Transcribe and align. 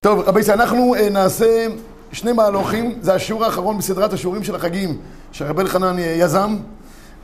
טוב, 0.00 0.20
רבי 0.20 0.40
ישראל, 0.40 0.60
אנחנו 0.60 0.94
אה, 0.94 1.10
נעשה 1.10 1.66
שני 2.12 2.32
מהלוכים, 2.32 2.98
זה 3.00 3.14
השיעור 3.14 3.44
האחרון 3.44 3.78
בסדרת 3.78 4.12
השיעורים 4.12 4.44
של 4.44 4.54
החגים 4.54 4.98
שרבי 5.32 5.62
אלחנן 5.62 5.98
אה, 5.98 6.04
יזם, 6.04 6.56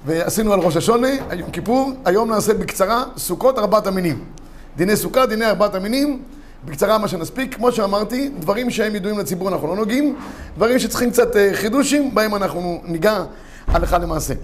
ועשינו 0.07 0.53
על 0.53 0.61
ראש 0.61 0.77
השונה, 0.77 1.09
יום 1.33 1.51
כיפור, 1.51 1.93
היום 2.05 2.31
נעשה 2.31 2.55
בקצרה 2.55 3.05
סוכות 3.17 3.59
ארבעת 3.59 3.87
המינים. 3.87 4.25
דיני 4.77 4.97
סוכה, 4.97 5.27
דיני 5.27 5.45
ארבעת 5.45 5.75
המינים, 5.75 6.23
בקצרה 6.65 6.99
מה 6.99 7.09
שנספיק, 7.09 7.55
כמו 7.55 7.73
שאמרתי, 7.73 8.31
דברים 8.39 8.71
שהם 8.71 8.95
ידועים 8.95 9.19
לציבור 9.19 9.49
אנחנו 9.49 9.67
לא 9.69 9.77
נוגעים, 9.77 10.17
דברים 10.57 10.79
שצריכים 10.79 11.11
קצת 11.11 11.37
אה, 11.37 11.51
חידושים, 11.55 12.15
בהם 12.15 12.35
אנחנו 12.35 12.81
ניגע 12.85 13.25
הלכה 13.67 13.99
למעשה. 13.99 14.35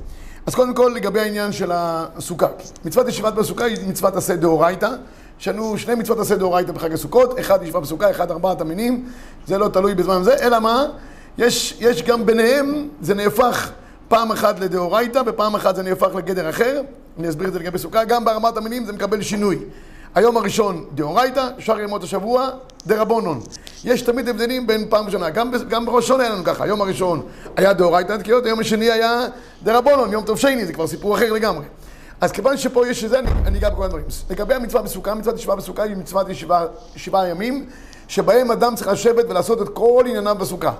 אז 0.48 0.54
קודם 0.54 0.74
כל 0.74 0.92
לגבי 0.96 1.20
העניין 1.20 1.52
של 1.52 1.70
הסוכה. 1.74 2.46
מצוות 2.84 3.08
ישיבת 3.08 3.32
בסוכה 3.34 3.64
היא 3.64 3.88
מצוות 3.88 4.16
עשה 4.16 4.36
דאורייתא. 4.36 4.90
יש 5.40 5.48
לנו 5.48 5.78
שני 5.78 5.94
מצוות 5.94 6.18
עשה 6.18 6.36
דאורייתא 6.36 6.72
בחג 6.72 6.92
הסוכות, 6.92 7.40
אחד 7.40 7.62
ישיבה 7.62 7.80
בסוכה, 7.80 8.10
אחד 8.10 8.30
ארבעת 8.30 8.60
המינים, 8.60 9.08
זה 9.46 9.58
לא 9.58 9.68
תלוי 9.68 9.94
בזמן 9.94 10.22
זה, 10.22 10.34
אלא 10.34 10.58
מה? 10.58 10.86
יש, 11.38 11.76
יש 11.80 12.02
גם 12.02 12.26
ביניהם, 12.26 12.88
זה 13.00 13.14
נהפך 13.14 13.70
פעם 14.08 14.32
אחת 14.32 14.60
לדאורייתא 14.60 15.22
ופעם 15.26 15.54
אחת 15.54 15.76
זה 15.76 15.82
נהפך 15.82 16.14
לגדר 16.14 16.50
אחר, 16.50 16.80
אני 17.18 17.28
אסביר 17.28 17.48
את 17.48 17.52
זה 17.52 17.58
לגבי 17.58 17.78
סוכה, 17.78 18.04
גם 18.04 18.24
בארבעת 18.24 18.56
המינים 18.56 18.84
זה 18.84 18.92
מקבל 18.92 19.22
שינוי. 19.22 19.58
היום 20.18 20.36
הראשון 20.36 20.84
דאורייתא, 20.94 21.48
שאר 21.58 21.80
ימות 21.80 22.02
השבוע 22.02 22.48
דרבונון. 22.86 23.40
יש 23.84 24.02
תמיד 24.02 24.28
הבדלים 24.28 24.66
בין 24.66 24.86
פעם 24.88 25.06
ראשונה, 25.06 25.30
גם, 25.30 25.50
גם 25.68 25.86
בראש 25.86 26.08
שונה 26.08 26.22
היה 26.24 26.32
לנו 26.32 26.44
ככה, 26.44 26.64
היום 26.64 26.80
הראשון 26.80 27.22
היה 27.56 27.72
דאורייתא 27.72 28.16
תקיעות, 28.16 28.46
היום 28.46 28.60
השני 28.60 28.90
היה 28.90 29.26
דרבונון, 29.62 30.12
יום 30.12 30.24
טוב 30.24 30.38
שני, 30.38 30.66
זה 30.66 30.72
כבר 30.72 30.86
סיפור 30.86 31.14
אחר 31.14 31.32
לגמרי. 31.32 31.64
אז 32.20 32.32
כיוון 32.32 32.56
שפה 32.56 32.88
יש 32.88 33.04
את 33.04 33.10
זה, 33.10 33.18
אני, 33.18 33.28
אני 33.46 33.58
אגע 33.58 33.70
בכל 33.70 33.84
הדברים. 33.84 34.04
לגבי 34.30 34.54
המצווה 34.54 34.82
בסוכה, 34.82 35.14
מצוות 35.14 35.36
ישיבה 35.36 35.56
בסוכה 35.56 35.82
היא 35.82 35.96
מצוות 35.96 36.26
ישיבה, 36.94 37.28
ימים, 37.28 37.66
שבהם 38.08 38.50
אדם 38.50 38.74
צריך 38.74 38.88
לשבת 38.88 39.24
ולעשות 39.28 39.62
את 39.62 39.68
כל 39.68 40.04
ענייניו 40.06 40.36
בסוכה. 40.40 40.72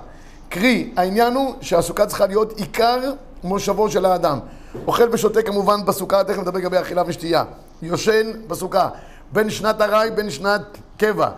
קרי, 0.49 0.91
העניין 0.95 1.33
הוא 1.33 1.55
שהסוכה 1.61 2.05
צריכה 2.05 2.27
להיות 2.27 2.57
עיקר 2.57 2.99
מושבו 3.43 3.89
של 3.89 4.05
האדם. 4.05 4.39
אוכל 4.87 5.09
ושותה 5.11 5.41
כמובן 5.41 5.85
בסוכה, 5.85 6.23
תכף 6.23 6.39
נדבר 6.39 6.59
לגבי 6.59 6.79
אכילה 6.79 7.03
ושתייה. 7.07 7.43
יושן 7.81 8.31
בסוכה, 8.47 8.89
בין 9.33 9.49
שנת 9.49 9.81
ארעי, 9.81 10.11
בין 10.11 10.29
שנת 10.29 10.61
קבע. 10.97 11.29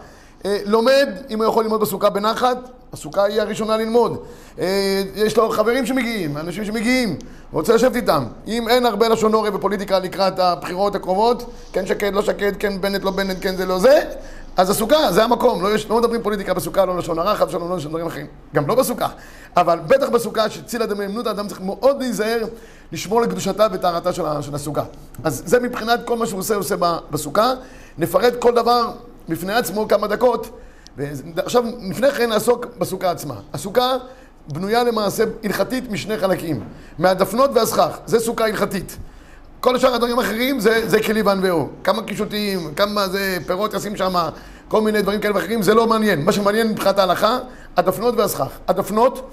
אה, 0.46 0.58
לומד, 0.66 1.10
אם 1.30 1.42
הוא 1.42 1.46
יכול 1.46 1.64
ללמוד 1.64 1.82
בסוכה 1.82 2.10
בנחת, 2.10 2.58
הסוכה 2.94 3.24
היא 3.24 3.42
הראשונה 3.42 3.78
ללמוד. 3.78 4.18
אה, 4.60 5.04
יש 5.16 5.38
לו 5.38 5.50
חברים 5.50 5.86
שמגיעים, 5.86 6.38
אנשים 6.38 6.66
שמגיעים, 6.66 7.18
רוצה 7.52 7.76
לשבת 7.76 7.96
איתם. 7.96 8.24
אם 8.48 8.68
אין 8.68 8.86
הרבה 8.86 9.08
לשון 9.08 9.34
עורף 9.34 9.54
ופוליטיקה 9.54 10.00
לקראת 10.00 10.40
הבחירות 10.40 10.96
הקרובות, 10.96 11.54
כן 11.74 11.86
שקד, 11.86 12.14
לא 12.14 12.22
שקד, 12.22 12.52
כן 12.60 12.82
בנט, 12.82 13.04
לא 13.04 13.12
בנט, 13.12 13.38
כן 13.42 13.56
זה 13.56 13.66
לא 13.66 13.80
זה, 13.80 14.00
אז 14.58 14.70
הסוכה, 14.70 15.12
זה 15.12 15.24
המקום. 15.24 15.64
לא, 15.64 15.76
יש, 15.76 15.90
לא 15.90 15.98
מדברים 15.98 16.22
פוליטיקה 16.22 16.54
בסוכה, 16.54 16.86
לא 16.86 16.98
לשון 16.98 17.20
הרע, 17.20 17.36
חס 17.36 17.54
לא 17.54 17.78
לשון 17.78 17.92
דברים 17.92 18.08
אחרים. 18.08 18.28
גם 18.56 18.68
לא 18.68 18.76
בסוכה. 18.76 19.08
אבל 19.58 19.80
בטח 19.88 20.10
בסוכה, 20.10 20.50
שצילה 20.50 20.86
דמיינות, 20.86 21.28
האדם 21.28 21.48
צריך 21.48 21.62
מאוד 21.62 22.00
להיזהר 22.00 22.46
לשמור 22.92 23.22
לקדושתה 23.22 23.68
וטהרתה 23.74 24.14
של, 24.14 24.24
הסוכה. 24.54 24.84
אז 25.24 25.44
זה 25.46 25.60
מבחינת 25.60 26.00
כל 26.06 26.18
מה 26.18 26.26
שהוא 26.26 26.40
עושה, 26.40 26.54
הוא 26.54 26.60
עושה 26.60 26.76
בסוכה. 27.12 27.54
נפרט 27.98 28.34
כל 28.40 28.56
דבר 28.56 28.92
בפני 29.30 29.54
עצמו 29.54 29.88
כמה 29.88 30.08
דקות. 30.08 30.50
ועכשיו, 30.98 31.64
לפני 31.90 32.12
כן 32.12 32.30
נעסוק 32.30 32.66
בסוכה 32.78 33.12
עצמה. 33.12 33.36
הסוכה 33.54 33.98
בנויה 34.48 34.84
למעשה 34.84 35.24
הלכתית 35.44 35.92
משני 35.92 36.18
חלקים, 36.18 36.64
מהדפנות 37.00 37.50
והסכך, 37.54 37.98
זה 38.06 38.20
סוכה 38.20 38.46
הלכתית. 38.46 38.98
כל 39.60 39.80
שאר 39.80 39.94
הדברים 39.94 40.20
האחרים 40.20 40.60
זה, 40.60 40.90
זה 40.90 41.04
כלי 41.04 41.22
וענווהו. 41.22 41.70
כמה 41.84 42.04
קישוטים, 42.04 42.74
כמה 42.76 43.08
זה 43.08 43.38
פירות 43.48 43.74
ישים 43.74 43.96
שם, 43.96 44.14
כל 44.68 44.82
מיני 44.82 45.02
דברים 45.02 45.20
כאלה 45.20 45.36
ואחרים, 45.36 45.62
זה 45.62 45.74
לא 45.74 45.88
מעניין. 45.88 46.26
מה 46.26 46.32
שמעניין 46.32 46.68
מבחינת 46.68 47.00
ההלכה, 47.00 47.40
הדפנות 47.78 48.14
והסכך. 48.18 48.50
הדפנות, 48.68 49.32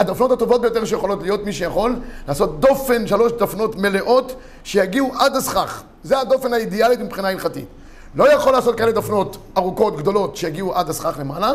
הדפנות 0.00 0.32
הטובות 0.32 0.60
ביותר 0.60 0.84
שיכולות 0.84 1.22
להיות, 1.22 1.44
מי 1.44 1.52
שיכול, 1.52 1.96
לעשות 2.28 2.60
דופן, 2.60 3.06
שלוש 3.06 3.32
דפנות 3.32 3.76
מלאות, 3.76 4.34
שיגיעו 4.64 5.12
עד 5.18 5.36
הסכך. 5.36 5.82
זה 6.04 6.20
הדופן 6.20 6.52
האידיאלית 6.52 7.00
מבחינה 7.00 7.28
הלכתית. 7.28 7.64
לא 8.14 8.32
יכול 8.32 8.52
לעשות 8.52 8.78
כאלה 8.78 8.92
דפנות 8.92 9.36
ארוכות, 9.56 9.96
גדולות, 9.96 10.36
שיגיעו 10.36 10.74
עד 10.74 10.90
הסכך 10.90 11.16
למעלה, 11.18 11.52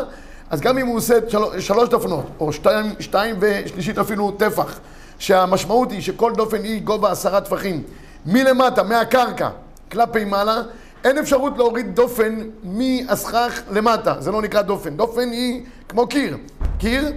אז 0.50 0.60
גם 0.60 0.78
אם 0.78 0.86
הוא 0.86 0.96
עושה 0.96 1.14
של... 1.28 1.60
שלוש 1.60 1.88
דפנות, 1.88 2.24
או 2.40 2.52
שתיים, 2.52 2.92
שתיים 3.00 3.36
ושלישית 3.40 3.98
אפילו 3.98 4.30
טפח, 4.30 4.78
שהמשמעות 5.18 5.90
היא 5.90 6.00
שכל 6.00 6.32
דופן 6.36 6.62
היא 6.62 6.82
גובה 6.82 7.10
עשרה 7.10 7.40
טפחים, 7.40 7.82
מלמטה, 8.26 8.82
מהקרקע, 8.82 9.48
כלפי 9.92 10.24
מעלה, 10.24 10.62
אין 11.04 11.18
אפשרות 11.18 11.58
להוריד 11.58 11.94
דופן 11.94 12.40
מהסכך 12.62 13.60
למטה, 13.70 14.14
זה 14.18 14.32
לא 14.32 14.42
נקרא 14.42 14.62
דופן. 14.62 14.96
דופן 14.96 15.30
היא 15.30 15.62
כמו 15.88 16.06
קיר. 16.06 16.36
קיר 16.78 17.12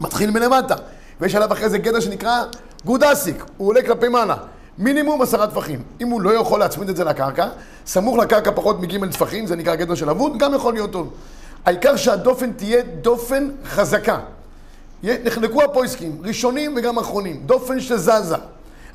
מתחיל 0.00 0.30
מלמטה, 0.30 0.74
ויש 1.20 1.34
עליו 1.34 1.52
אחרי 1.52 1.68
זה 1.68 1.78
גדר 1.78 2.00
שנקרא 2.00 2.44
גודסיק, 2.84 3.44
הוא 3.56 3.68
עולה 3.68 3.82
כלפי 3.82 4.08
מעלה. 4.08 4.36
מינימום 4.80 5.22
עשרה 5.22 5.46
טפחים. 5.46 5.82
אם 6.00 6.08
הוא 6.08 6.20
לא 6.20 6.30
יכול 6.30 6.60
להצמיד 6.60 6.88
את 6.88 6.96
זה 6.96 7.04
לקרקע, 7.04 7.48
סמוך 7.86 8.18
לקרקע 8.18 8.50
פחות 8.54 8.80
מגימל 8.80 9.12
טפחים, 9.12 9.46
זה 9.46 9.56
נקרא 9.56 9.74
גדר 9.74 9.94
של 9.94 10.10
אבוד, 10.10 10.38
גם 10.38 10.54
יכול 10.54 10.74
להיות 10.74 10.92
טוב. 10.92 11.10
העיקר 11.64 11.96
שהדופן 11.96 12.52
תהיה 12.52 12.82
דופן 13.00 13.48
חזקה. 13.64 14.18
נחלקו 15.02 15.62
הפויסקים, 15.62 16.18
ראשונים 16.24 16.74
וגם 16.76 16.98
אחרונים, 16.98 17.42
דופן 17.46 17.80
שזזה. 17.80 18.36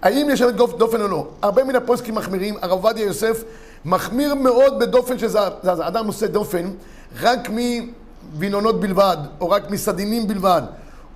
האם 0.01 0.27
יש 0.31 0.39
שם 0.39 0.49
דופן 0.77 1.01
או 1.01 1.07
לא? 1.07 1.27
הרבה 1.41 1.63
מן 1.63 1.75
הפויסקים 1.75 2.15
מחמירים, 2.15 2.55
הרב 2.61 2.71
עובדיה 2.71 3.05
יוסף 3.05 3.43
מחמיר 3.85 4.35
מאוד 4.35 4.79
בדופן 4.79 5.19
שזזה. 5.19 5.39
אדם 5.63 6.07
עושה 6.07 6.27
דופן 6.27 6.69
רק 7.21 7.49
מווינונות 8.33 8.79
בלבד, 8.79 9.17
או 9.41 9.49
רק 9.49 9.69
מסדינים 9.69 10.27
בלבד, 10.27 10.61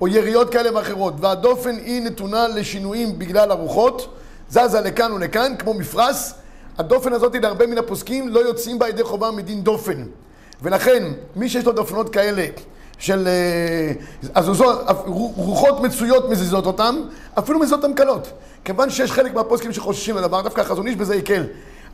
או 0.02 0.08
יריות 0.08 0.50
כאלה 0.50 0.78
ואחרות, 0.78 1.14
והדופן 1.20 1.76
היא 1.76 2.02
נתונה 2.02 2.48
לשינויים 2.48 3.20
בגלל 3.20 3.52
הרוחות, 3.52 4.19
זזה 4.50 4.82
לכאן 4.82 5.12
ולכאן, 5.12 5.54
כמו 5.60 5.74
מפרש. 5.74 6.34
הדופן 6.78 7.14
הזאת 7.14 7.36
להרבה 7.36 7.68
מן 7.68 7.78
הפוסקים 7.78 8.30
לא 8.30 8.40
יוצאים 8.40 8.80
בה 8.80 8.90
ידי 8.90 9.04
חובה 9.04 9.32
מדין 9.32 9.64
דופן. 9.64 10.04
ולכן, 10.62 11.04
מי 11.36 11.50
שיש 11.50 11.66
לו 11.66 11.72
דופנות 11.72 12.10
כאלה, 12.10 12.46
של 12.98 13.28
הזוזות, 14.36 14.82
רוחות 15.36 15.82
מצויות 15.82 16.30
מזיזות 16.30 16.66
אותם, 16.66 16.96
אפילו 17.40 17.60
מזיזות 17.60 17.84
אותם 17.84 17.94
קלות. 17.94 18.32
כיוון 18.66 18.90
שיש 18.90 19.12
חלק 19.12 19.34
מהפוסקים 19.34 19.74
שחוששים 19.74 20.18
לדבר, 20.18 20.42
דווקא 20.42 20.62
החזון 20.62 20.88
איש 20.88 20.96
בזה 20.96 21.16
יקל. 21.16 21.44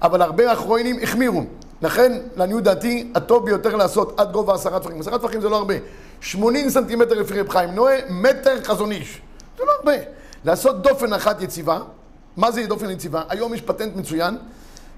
אבל 0.01 0.21
הרבה 0.21 0.53
אחרונים 0.53 0.99
החמירו. 1.03 1.43
לכן, 1.81 2.19
לעניות 2.35 2.63
דעתי, 2.63 3.11
הטוב 3.15 3.45
ביותר 3.45 3.75
לעשות 3.75 4.19
עד 4.19 4.31
גובה 4.31 4.53
עשרה 4.53 4.79
טפחים. 4.79 4.99
עשרה 4.99 5.19
טפחים 5.19 5.41
זה 5.41 5.49
לא 5.49 5.55
הרבה. 5.55 5.73
80 6.21 6.69
סנטימטר 6.69 7.13
לפי 7.13 7.39
רב 7.39 7.49
חיים 7.49 7.69
נועה, 7.69 7.95
מטר 8.09 8.63
חזון 8.63 8.91
איש. 8.91 9.21
זה 9.57 9.63
לא 9.65 9.71
הרבה. 9.79 10.03
לעשות 10.45 10.81
דופן 10.81 11.13
אחת 11.13 11.41
יציבה, 11.41 11.79
מה 12.37 12.51
זה 12.51 12.65
דופן 12.67 12.89
יציבה? 12.89 13.21
היום 13.29 13.53
יש 13.53 13.61
פטנט 13.61 13.95
מצוין. 13.95 14.37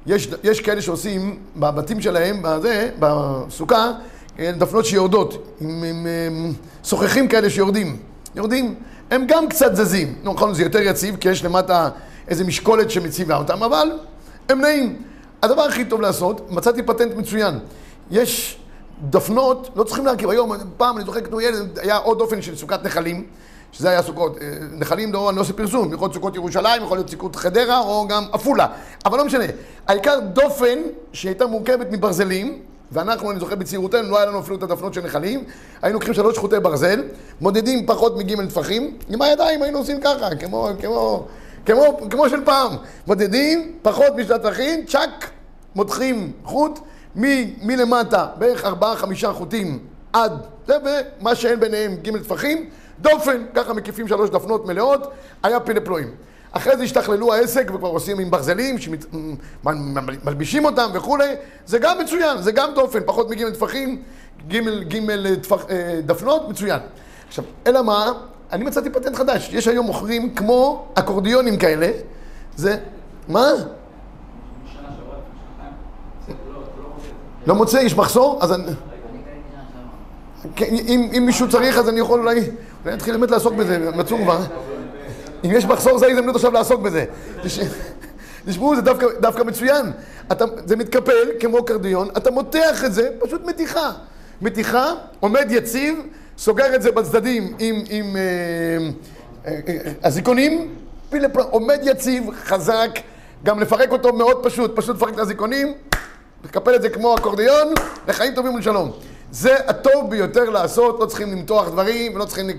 יש, 0.06 0.30
יש 0.44 0.60
כאלה 0.62 0.82
שעושים 0.82 1.40
בבתים 1.56 2.02
שלהם, 2.02 2.40
בזה, 2.42 2.90
בסוכה, 3.00 3.92
דפנות 4.40 4.86
שיורדות, 4.86 5.48
עם, 5.62 5.70
עם, 5.70 6.08
עם 6.28 6.54
שוחחים 6.84 7.28
כאלה 7.28 7.50
שיורדים. 7.50 7.98
יורדים, 8.36 8.76
הם 9.12 9.26
גם 9.28 9.50
קצת 9.50 9.76
זזים. 9.76 10.16
נכון, 10.24 10.54
זה 10.54 10.64
יותר 10.64 10.82
יציב, 10.82 11.16
כי 11.16 11.30
יש 11.30 11.44
למטה 11.44 11.90
איזה 12.28 12.44
משקולת 12.44 12.92
שמציבה 12.92 13.38
אותם, 13.38 13.64
אבל 13.64 13.92
הם 14.50 14.62
נעים. 14.62 15.02
הדבר 15.44 15.62
הכי 15.62 15.86
טוב 15.86 16.02
לעשות, 16.02 16.52
מצאתי 16.52 16.84
פטנט 16.84 17.16
מצוין. 17.16 17.60
יש 18.12 18.60
דפנות, 19.10 19.70
לא 19.76 19.84
צריכים 19.84 20.06
להרכיב. 20.06 20.30
היום, 20.30 20.52
פעם, 20.78 20.98
אני 20.98 21.06
זוכר 21.06 21.22
כתוב 21.22 21.40
ילד, 21.40 21.80
היה 21.80 21.98
עוד 21.98 22.18
דופן 22.18 22.42
של 22.42 22.56
סוכת 22.56 22.84
נחלים, 22.84 23.26
שזה 23.78 23.90
היה 23.90 24.04
סוכות, 24.04 24.38
נחלים, 24.72 25.14
לא, 25.14 25.30
אני 25.30 25.36
לא 25.36 25.42
עושה 25.42 25.54
פרסום, 25.54 25.94
יכול 25.94 26.06
להיות 26.06 26.14
סוכות 26.14 26.36
ירושלים, 26.36 26.84
יכול 26.84 26.98
להיות 26.98 27.10
סוכות 27.10 27.36
חדרה, 27.36 27.80
או 27.80 28.08
גם 28.08 28.24
עפולה. 28.32 28.68
אבל 29.06 29.18
לא 29.18 29.26
משנה. 29.26 29.44
העיקר 29.88 30.20
דופן 30.20 30.80
שהייתה 31.14 31.48
מורכבת 31.48 31.88
מברזלים, 31.92 32.60
ואנחנו, 32.92 33.32
אני 33.32 33.40
זוכר 33.40 33.56
בצעירותנו, 33.56 34.10
לא 34.10 34.18
היה 34.18 34.26
לנו 34.26 34.40
אפילו 34.40 34.56
את 34.58 34.64
הדפנות 34.64 34.94
של 34.94 35.02
נחלים, 35.02 35.44
היינו 35.82 35.94
לוקחים 35.94 36.14
שלוש 36.14 36.38
חוטי 36.38 36.60
ברזל, 36.60 37.04
מודדים 37.42 37.86
פחות 37.86 38.18
מגימל 38.18 38.48
טפחים, 38.48 38.98
עם 39.10 39.22
הידיים 39.22 39.64
היינו 39.64 39.78
עושים 39.78 40.02
ככה, 40.02 40.36
כמו, 40.36 40.70
כמו, 40.82 41.28
כמו, 41.66 41.98
כמו 42.10 42.30
של 42.30 42.46
פעם. 42.46 42.72
מודדים 43.08 43.74
פחות 43.82 44.16
משתי 44.16 44.34
טפחים, 44.44 44.86
צ'אק, 44.86 45.30
מותחים 45.76 46.32
חוט, 46.44 46.80
מ, 47.16 47.24
מלמטה 47.68 48.26
בערך 48.38 48.66
ארבעה-חמישה 48.66 49.34
חוטים 49.34 49.80
עד 50.14 50.32
ומה 50.68 51.36
שאין 51.36 51.60
ביניהם 51.60 51.96
גימל 52.02 52.20
טפחים, 52.20 52.70
דופן, 53.00 53.44
ככה 53.54 53.74
מקיפים 53.74 54.08
שלוש 54.08 54.30
דפנות 54.30 54.66
מלאות, 54.66 55.12
היה 55.44 55.60
פינפלואים. 55.60 56.08
אחרי 56.52 56.78
זה 56.78 56.84
השתכללו 56.84 57.34
העסק 57.34 57.72
וכבר 57.74 57.88
עושים 57.88 58.20
עם 58.20 58.32
ברזלים, 58.32 58.76
שמלבישים 59.64 60.66
אותם 60.66 60.90
וכולי, 60.94 61.36
זה 61.66 61.80
גם 61.80 62.00
מצוין, 62.00 62.42
זה 62.42 62.52
גם 62.52 62.70
דופן, 62.76 63.00
פחות 63.06 63.30
מגימל 63.30 63.52
טפחים, 63.52 64.02
גימל, 64.48 64.84
גימל 64.84 65.36
טפח, 65.36 65.66
דפנות, 66.06 66.50
מצוין. 66.50 66.80
עכשיו, 67.28 67.44
אלא 67.68 67.82
מה, 67.84 68.12
אני 68.52 68.66
מצאתי 68.66 68.90
פטנט 68.90 69.16
חדש. 69.16 69.50
יש 69.54 69.68
היום 69.68 69.86
מוכרים 69.86 70.36
כמו 70.36 70.88
אקורדיונים 70.94 71.58
כאלה. 71.58 71.92
זה... 72.56 72.78
מה? 73.28 73.50
לא 77.48 77.56
מוצא, 77.56 77.78
יש 77.78 77.96
מחסור? 77.96 78.40
אז 78.42 78.54
אני... 78.54 78.64
כן, 80.56 80.66
אם 80.90 81.24
מישהו 81.26 81.50
צריך, 81.50 81.78
אז 81.78 81.90
אני 81.90 82.00
יכול 82.00 82.20
אולי... 82.20 82.42
נתחיל 82.94 83.18
באמת 83.18 83.32
לעסוק 83.32 83.54
בזה, 83.54 83.92
מצאו 83.96 84.18
כבר. 84.18 84.40
אם 85.46 85.52
יש 85.52 85.66
מחסור, 85.66 85.98
זה 85.98 86.08
הזדמנות 86.08 86.36
עכשיו 86.36 86.52
לעסוק 86.52 86.82
בזה. 86.82 87.06
תשמעו, 88.46 88.76
זה 88.76 88.82
דווקא, 88.82 89.08
דווקא 89.20 89.44
מצוין. 89.44 89.92
אתה, 90.32 90.46
זה 90.66 90.76
מתקפל 90.76 91.28
כמו 91.40 91.66
קרדיון, 91.66 92.10
אתה 92.18 92.32
מותח 92.32 92.84
את 92.86 92.94
זה, 92.94 93.10
פשוט 93.20 93.46
מתיחה. 93.46 93.92
מתיחה, 94.42 94.94
עומד 95.20 95.48
יציב, 95.50 96.00
סוגר 96.38 96.76
את 96.76 96.82
זה 96.82 96.92
בצדדים 96.92 97.56
עם, 97.60 97.84
עם 97.90 98.16
אה, 98.16 98.22
אה, 99.46 99.60
אה, 99.68 99.92
הזיכונים, 100.04 100.76
עומד 101.36 101.80
יציב, 101.84 102.24
חזק, 102.44 102.90
גם 103.44 103.60
לפרק 103.60 103.92
אותו 103.92 104.14
מאוד 104.14 104.44
פשוט, 104.44 104.76
פשוט 104.76 104.96
לפרק 104.96 105.14
את 105.14 105.20
הזיכונים, 105.20 105.74
לקפל 106.44 106.76
את 106.76 106.82
זה 106.82 106.90
כמו 106.90 107.16
אקורדיון, 107.16 107.74
לחיים 108.08 108.34
טובים 108.36 108.56
ולשלום. 108.56 108.92
זה 109.32 109.56
הטוב 109.68 110.10
ביותר 110.10 110.50
לעשות, 110.50 111.00
לא 111.00 111.06
צריכים 111.06 111.32
למתוח 111.32 111.70
דברים, 111.70 112.16
ולא 112.16 112.26
צריכים 112.26 112.50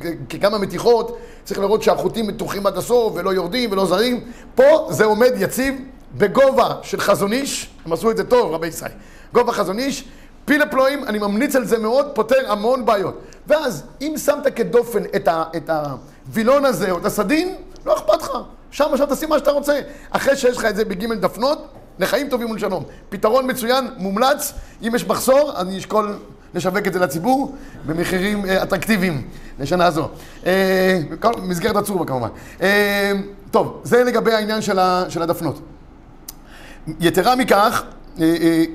כמה 0.41 0.59
מתיחות, 0.59 1.19
צריך 1.45 1.61
לראות 1.61 1.83
שהחוטים 1.83 2.27
מתוחים 2.27 2.67
עד 2.67 2.77
הסוף 2.77 3.13
ולא 3.17 3.31
יורדים 3.31 3.73
ולא 3.73 3.87
זרים. 3.87 4.21
פה 4.55 4.89
זה 4.91 5.05
עומד 5.05 5.33
יציב 5.37 5.75
בגובה 6.17 6.75
של 6.83 7.01
חזון 7.01 7.33
איש, 7.33 7.71
הם 7.87 7.93
עשו 7.93 8.11
את 8.11 8.17
זה 8.17 8.25
טוב, 8.25 8.53
רבי 8.53 8.67
ישראל. 8.67 8.93
גובה 9.33 9.53
חזון 9.53 9.79
איש, 9.79 10.05
פילפלואים, 10.45 11.05
אני 11.05 11.19
ממליץ 11.19 11.57
על 11.57 11.65
זה 11.65 11.79
מאוד, 11.79 12.07
פותר 12.15 12.53
המון 12.53 12.87
בעיות. 12.87 13.21
ואז, 13.47 13.85
אם 14.01 14.15
שמת 14.25 14.55
כדופן 14.57 15.03
את, 15.17 15.29
ה, 15.29 15.45
את 15.57 15.71
הווילון 15.71 16.65
הזה 16.65 16.91
או 16.91 16.99
את 16.99 17.05
הסדין, 17.05 17.55
לא 17.87 17.95
אכפת 17.95 18.23
לך. 18.23 18.31
שם 18.71 18.85
עכשיו 18.93 19.07
תשים 19.11 19.29
מה 19.29 19.39
שאתה 19.39 19.51
רוצה. 19.51 19.81
אחרי 20.11 20.37
שיש 20.37 20.57
לך 20.57 20.65
את 20.65 20.77
זה 20.77 20.85
בגימל 20.85 21.15
דפנות, 21.15 21.67
לחיים 21.99 22.29
טובים 22.29 22.51
ולשלום. 22.51 22.85
פתרון 23.09 23.51
מצוין, 23.51 23.89
מומלץ. 23.97 24.53
אם 24.83 24.95
יש 24.95 25.07
מחסור, 25.07 25.53
אני 25.57 25.79
אשקול 25.79 26.19
לשווק 26.55 26.87
את 26.87 26.93
זה 26.93 26.99
לציבור 26.99 27.55
במחירים 27.87 28.47
אה, 28.47 28.63
אטרקטיביים 28.63 29.29
לשנה 29.61 29.91
זו. 29.91 30.09
אה, 30.47 31.01
מסגרת 31.43 31.77
הצורבה 31.77 32.05
כמובן. 32.05 32.29
אה, 32.63 33.13
טוב, 33.51 33.81
זה 33.85 34.05
לגבי 34.05 34.33
העניין 34.33 34.63
של, 34.63 34.79
הדפנות. 35.23 35.61
יתרה 37.01 37.37
מכך, 37.37 37.83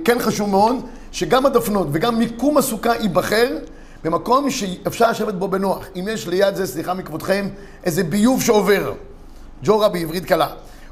כן 0.05 0.17
חשוב 0.19 0.49
מאוד 0.49 0.75
שגם 1.11 1.45
הדפנות 1.45 1.87
וגם 1.91 2.19
מיקום 2.19 2.57
הסוכה 2.57 2.95
ייבחר 2.95 3.57
במקום 4.03 4.49
שאפשר 4.49 5.11
לשבת 5.11 5.33
בו 5.33 5.47
בנוח. 5.47 5.85
אם 5.95 6.07
יש 6.11 6.27
ליד 6.27 6.55
זה, 6.55 6.67
סליחה 6.67 6.93
מכבודכם, 6.93 7.47
איזה 7.83 8.03
ביוב 8.03 8.41
שעובר, 8.41 8.93
ג'ורה 9.63 9.89
בעברית 9.89 10.25
קלה. 10.25 10.47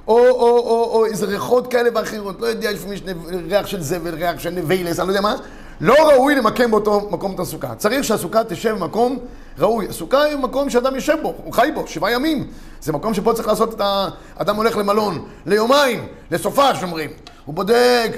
או, 0.08 0.18
או, 0.18 0.58
או, 0.58 0.90
או 0.94 1.06
איזה 1.06 1.26
ריחות 1.26 1.68
כאלה 1.68 1.90
ואחרות, 1.96 2.42
לא 2.42 2.46
יודע, 2.46 2.72
לפעמים 2.72 2.94
יש 2.94 3.04
ריח 3.48 3.68
של 3.68 3.82
זבל, 3.82 4.16
ריח 4.16 4.40
של 4.40 4.50
נבילס, 4.50 5.00
אני 5.00 5.08
לא 5.08 5.12
יודע 5.12 5.22
מה, 5.22 5.36
לא 5.82 6.10
ראוי 6.10 6.36
למקם 6.36 6.72
באותו 6.72 7.10
מקום 7.12 7.36
את 7.36 7.40
הסוכה. 7.40 7.76
צריך 7.76 8.04
שהסוכה 8.04 8.44
תשב 8.44 8.76
במקום 8.76 9.20
ראוי. 9.60 9.88
הסוכה 9.88 10.24
היא 10.24 10.38
מקום 10.38 10.70
שאדם 10.70 10.96
יושב 10.96 11.18
בו, 11.22 11.34
הוא 11.44 11.54
חי 11.54 11.70
בו, 11.74 11.88
שבעה 11.88 12.12
ימים. 12.12 12.48
זה 12.82 12.94
מקום 12.94 13.14
שפה 13.14 13.34
צריך 13.34 13.48
לעשות 13.48 13.74
את 13.74 13.82
ה... 13.82 14.10
אדם 14.36 14.56
הולך 14.56 14.78
למלון, 14.78 15.26
ליומיים, 15.46 16.08
לסופה, 16.32 16.76
שאומרים. 16.76 17.10
הוא 17.46 17.56
בודק 17.56 18.12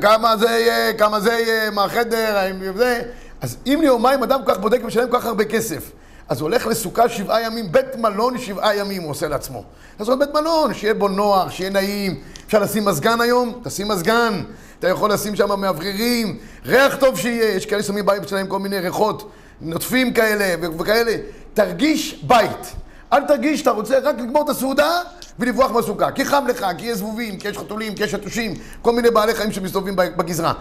כמה 0.00 0.36
זה 0.36 0.46
יהיה, 0.46 0.92
כמה 0.92 1.20
זה 1.20 1.32
יהיה, 1.32 1.70
מה 1.70 1.84
החדר, 1.84 2.36
האם 2.36 2.76
זה... 2.76 3.02
אז 3.40 3.56
אם 3.66 3.78
ליומיים 3.80 4.22
אדם 4.22 4.44
כל 4.44 4.54
כך 4.54 4.60
בודק 4.60 4.80
ומשלם 4.84 5.10
כל 5.10 5.18
כך 5.18 5.26
הרבה 5.26 5.44
כסף, 5.44 5.90
אז 6.28 6.40
הוא 6.40 6.48
הולך 6.48 6.66
לסוכה 6.66 7.08
שבעה 7.08 7.42
ימים, 7.42 7.72
בית 7.72 7.96
מלון 7.96 8.38
שבעה 8.38 8.76
ימים 8.76 9.02
הוא 9.02 9.10
עושה 9.10 9.28
לעצמו. 9.28 9.64
הוא 9.98 10.14
בית 10.14 10.34
מלון, 10.34 10.74
שיהיה 10.74 10.94
בו 10.94 11.08
נוח, 11.08 11.50
שיהיה 11.50 11.70
נעים. 11.70 12.20
אפשר 12.46 12.58
לשים 12.58 12.84
מזגן 12.84 13.20
היום? 13.20 13.60
תשים 13.64 13.88
מזגן. 13.88 14.42
אתה 14.84 14.92
יכול 14.92 15.12
לשים 15.12 15.36
שם 15.36 15.60
מאווררים, 15.60 16.38
ריח 16.66 16.96
טוב 16.96 17.18
שיהיה, 17.18 17.54
יש 17.54 17.66
כאלה 17.66 17.82
שמים 17.82 18.06
בית 18.06 18.28
שלהם 18.28 18.46
כל 18.46 18.58
מיני 18.58 18.78
ריחות 18.78 19.30
נוטפים 19.60 20.12
כאלה 20.12 20.68
וכאלה. 20.78 21.12
תרגיש 21.54 22.22
בית. 22.22 22.74
אל 23.12 23.24
תרגיש 23.24 23.60
שאתה 23.60 23.70
רוצה 23.70 23.98
רק 23.98 24.18
לגמור 24.18 24.44
את 24.44 24.48
הסעודה 24.48 25.00
ולברוח 25.38 25.70
מהסוכה. 25.70 26.10
כי 26.10 26.24
חם 26.24 26.44
לך, 26.48 26.66
כי 26.78 26.86
יש 26.86 26.98
זבובים, 26.98 27.38
כי 27.38 27.48
יש 27.48 27.58
חתולים, 27.58 27.94
כי 27.94 28.04
יש 28.04 28.12
יתושים, 28.12 28.54
כל 28.82 28.92
מיני 28.92 29.10
בעלי 29.10 29.34
חיים 29.34 29.52
שמסתובבים 29.52 29.96
בגזרה. 29.96 30.52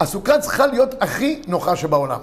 הסוכה 0.00 0.38
צריכה 0.38 0.66
להיות 0.66 0.94
הכי 1.00 1.42
נוחה 1.46 1.76
שבעולם. 1.76 2.20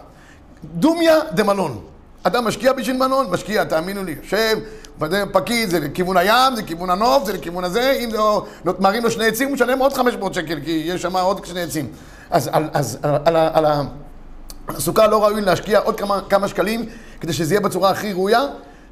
דומיה 0.64 1.16
דמלון. 1.32 1.82
אדם 2.24 2.48
משקיע 2.48 2.74
בשביל 2.74 2.98
מלון, 2.98 3.28
משקיע, 3.30 3.64
תאמינו 3.64 4.04
לי, 4.04 4.16
יושב, 4.24 4.58
פקיד, 5.31 5.69
זה 5.69 5.80
לכיוון 5.80 6.18
הים, 6.18 6.56
זה 6.56 6.62
לכיוון 6.62 6.90
הנוף, 6.90 7.25
זה 7.25 7.34
לכיוון 7.34 7.63
הזה, 7.63 7.92
אם 8.04 8.10
לא, 8.13 8.46
לא 8.66 8.74
מראים 8.80 9.04
לו 9.04 9.12
שני 9.12 9.28
עצים, 9.28 9.48
הוא 9.48 9.54
משלם 9.56 9.80
עוד 9.80 9.94
500 9.94 10.34
שקל, 10.34 10.60
כי 10.66 10.84
יש 10.86 11.01
שם 11.01 11.16
עוד 11.18 11.46
שני 11.46 11.62
עצים. 11.62 11.88
אז 12.30 12.50
על, 12.51 12.69
אז 12.74 12.98
על, 13.01 13.16
על, 13.25 13.36
על, 13.36 13.66
על 13.66 13.86
הסוכה 14.68 15.07
לא 15.07 15.24
ראוי 15.24 15.42
להשקיע 15.42 15.80
עוד 15.80 16.00
כמה, 16.00 16.22
כמה 16.30 16.48
שקלים, 16.48 16.86
כדי 17.22 17.34
שזה 17.34 17.54
יהיה 17.54 17.62
בצורה 17.62 17.90
הכי 17.90 18.13
ראויה, 18.13 18.42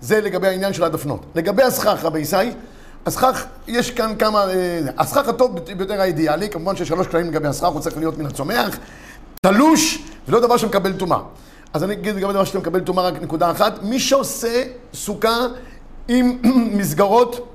זה 0.02 0.22
לגבי 0.22 0.48
העניין 0.48 0.74
של 0.74 0.84
הדפנות. 0.84 1.26
לגבי 1.36 1.64
הסכך, 1.64 2.00
רבי 2.04 2.20
ישי, 2.20 2.36
הסכך, 3.06 3.46
יש 3.68 3.92
כאן 3.92 4.14
כמה... 4.20 4.50
אה, 4.50 4.80
הסכך 4.98 5.28
הטוב 5.28 5.60
ביותר 5.60 6.02
האידיאלי, 6.02 6.50
כמובן 6.50 6.76
שיש 6.76 6.88
שלוש 6.88 7.08
כללים 7.08 7.28
לגבי 7.28 7.48
הסכך, 7.48 7.68
הוא 7.68 7.82
צריך 7.82 7.98
להיות 7.98 8.18
מן 8.18 8.26
הצומח, 8.26 8.78
תלוש, 9.42 10.04
ולא 10.28 10.40
דבר 10.40 10.58
שמקבל 10.58 10.94
טומאה. 10.94 11.20
אז 11.74 11.84
אני 11.84 11.94
אגיד 11.94 12.16
לגבי 12.16 12.34
דבר 12.34 12.44
שאתה 12.44 12.60
מקבל 12.60 12.80
טומאה 12.80 13.04
רק 13.04 13.22
נקודה 13.22 13.52
אחת. 13.52 13.84
מי 13.84 14.00
שעושה 14.00 14.64
סוכה 14.94 15.48
עם 16.08 16.38
מסגרות 16.78 17.54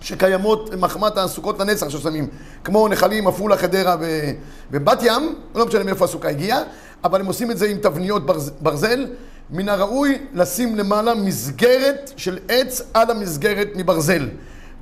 שקיימות 0.00 0.74
מחמת 0.74 1.16
הסוכות 1.16 1.60
לנצח 1.60 1.88
ששמים, 1.88 2.28
כמו 2.64 2.88
נחלים, 2.88 3.28
עפולה, 3.28 3.56
חדרה 3.56 3.96
ובת 4.70 5.02
ים, 5.02 5.34
לא 5.54 5.66
משנה 5.66 5.84
מאיפה 5.84 6.04
הסוכה 6.04 6.28
הגיעה, 6.28 6.62
אבל 7.04 7.20
הם 7.20 7.26
עושים 7.26 7.50
את 7.50 7.58
זה 7.58 7.66
עם 7.66 7.78
תבניות 7.78 8.26
ברז, 8.26 8.52
ברזל. 8.60 9.06
מן 9.52 9.68
הראוי 9.68 10.18
לשים 10.32 10.76
למעלה 10.76 11.14
מסגרת 11.14 12.12
של 12.16 12.38
עץ 12.48 12.82
על 12.94 13.10
המסגרת 13.10 13.68
מברזל. 13.76 14.28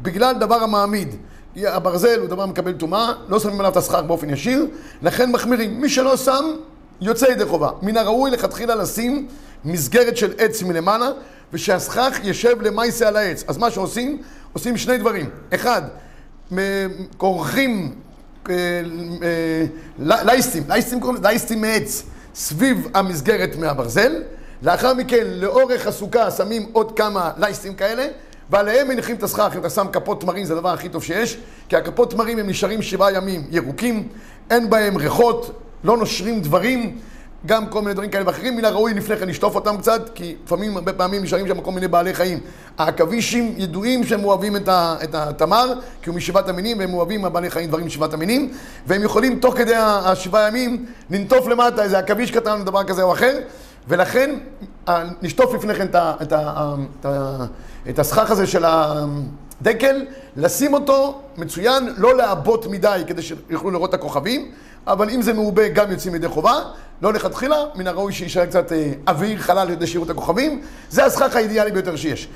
בגלל 0.03 0.35
דבר 0.39 0.55
המעמיד. 0.55 1.15
הברזל 1.57 2.21
הוא 2.21 2.29
דבר 2.29 2.47
מקבל 2.47 2.73
טומאה, 2.73 3.13
לא 3.29 3.41
שמים 3.41 3.61
עליו 3.61 3.73
את 3.73 3.77
הסכך 3.77 4.01
באופן 4.07 4.31
ישיר, 4.31 4.67
לכן 5.03 5.33
מחמירים. 5.33 5.81
מי 5.81 5.89
שלא 5.89 6.17
שם, 6.17 6.45
יוצא 7.01 7.27
ידי 7.27 7.45
חובה. 7.45 7.71
מן 7.83 7.97
הראוי 7.97 8.31
לכתחילה 8.31 8.75
לשים 8.75 9.29
מסגרת 9.65 10.17
של 10.17 10.33
עץ 10.39 10.63
מלמעלה, 10.63 11.11
ושהסכך 11.53 12.19
ישב 12.25 12.63
למעשה 12.63 13.09
על 13.09 13.17
העץ. 13.17 13.45
אז 13.49 13.59
מה 13.59 13.71
שעושים, 13.71 14.23
עושים 14.53 14.77
שני 14.77 14.99
דברים. 14.99 15.31
אחד, 15.55 15.83
כורכים 17.17 17.95
אה, 18.51 18.55
אה, 19.23 19.65
לייסטים, 19.99 20.63
לייסטים 20.69 21.01
קוראים 21.01 21.23
לייסטים 21.23 21.61
מעץ, 21.61 22.03
סביב 22.35 22.89
המסגרת 22.95 23.57
מהברזל. 23.57 24.23
לאחר 24.63 24.95
מכן, 24.95 25.27
לאורך 25.27 25.87
הסוכה 25.87 26.31
שמים 26.31 26.67
עוד 26.73 26.97
כמה 26.97 27.31
לייסטים 27.37 27.75
כאלה, 27.75 28.07
ועליהם 28.51 28.89
מניחים 28.89 29.17
את 29.17 29.23
הסכך, 29.23 29.53
אם 29.55 29.61
אתה 29.61 29.71
שם 29.71 29.87
כפות 29.93 30.21
תמרים 30.21 30.45
זה 30.45 30.53
הדבר 30.53 30.69
הכי 30.69 30.89
טוב 30.89 31.03
שיש, 31.03 31.39
כי 31.69 31.77
הכפות 31.77 32.11
תמרים 32.11 32.39
הם 32.39 32.49
נשארים 32.49 32.83
שבעה 32.83 33.13
ימים 33.13 33.47
ירוקים, 33.51 34.09
אין 34.51 34.71
בהם 34.71 34.97
ריחות, 34.97 35.61
לא 35.85 35.97
נושרים 35.97 36.41
דברים, 36.41 36.99
גם 37.47 37.67
כל 37.67 37.81
מיני 37.81 37.95
דברים 37.95 38.11
כאלה 38.11 38.27
ואחרים, 38.27 38.57
מן 38.57 38.65
הראוי 38.65 38.95
לפני 38.95 39.17
כן 39.17 39.29
לשטוף 39.29 39.55
אותם 39.55 39.77
קצת, 39.77 40.11
כי 40.15 40.37
לפעמים, 40.45 40.77
הרבה 40.77 40.93
פעמים 40.93 41.23
נשארים 41.23 41.49
שם 41.49 41.61
כל 41.61 41.73
מיני 41.73 41.89
בעלי 41.89 42.15
חיים. 42.15 42.39
העכבישים 42.79 43.55
ידועים 43.57 44.05
שהם 44.05 44.25
אוהבים 44.25 44.57
את, 44.57 44.69
ה, 44.69 44.97
את 45.05 45.15
התמר, 45.15 45.73
כי 46.03 46.11
הוא 46.11 46.17
משבעת 46.17 46.49
המינים, 46.49 46.79
והם 46.79 46.95
אוהבים 46.95 47.25
הבעלי 47.25 47.51
חיים 47.51 47.69
דברים 47.69 47.87
משבעת 47.87 48.15
המינים, 48.15 48.53
והם 48.87 49.03
יכולים 49.03 49.39
תוך 49.39 49.57
כדי 49.57 49.75
השבעה 49.77 50.49
ימים 50.49 50.87
לנטוף 51.11 51.47
למטה 51.47 51.83
איזה 51.83 51.99
עכביש 51.99 52.31
קטן, 52.31 52.65
דבר 52.65 52.85
כזה 52.85 53.03
או 53.03 53.13
אחר, 53.13 53.39
ולכן 53.89 54.39
נשטוף 55.23 55.55
לפני 55.55 55.75
כן 55.75 55.87
את, 55.87 55.95
ה, 55.95 56.15
ה, 56.33 56.75
ה, 57.05 57.47
הסכך 57.99 58.31
הזה 58.31 58.47
של 58.47 58.65
הדקל, 58.67 60.05
לשים 60.37 60.75
אותו 60.75 61.21
מצוין, 61.37 61.95
לא 61.97 62.17
לעבות 62.17 62.67
מדי 62.67 63.03
כדי 63.07 63.23
שיוכלו 63.23 63.71
לראות 63.71 63.91
את 63.91 63.95
הכוכבים. 63.95 64.51
אבל 64.89 65.11
אם 65.11 65.23
זה 65.23 65.33
מעובה 65.33 65.69
גם 65.69 65.91
יוצאים 65.91 66.15
ידי 66.15 66.29
חובה, 66.29 66.55
לא 67.03 67.13
לכתחילה, 67.13 67.57
מן 67.75 67.87
הראוי 67.87 68.13
שיישאר 68.13 68.47
קצת 68.47 68.73
אה, 68.73 68.93
אוויר 69.09 69.39
חלל 69.39 69.67
לידי 69.67 69.87
שירות 69.87 70.11
הכוכבים, 70.11 70.63
זה 70.91 71.05
הסכך 71.05 71.37
האידיאלי 71.37 71.73
ביותר 71.73 71.97
שיש. 71.97 72.29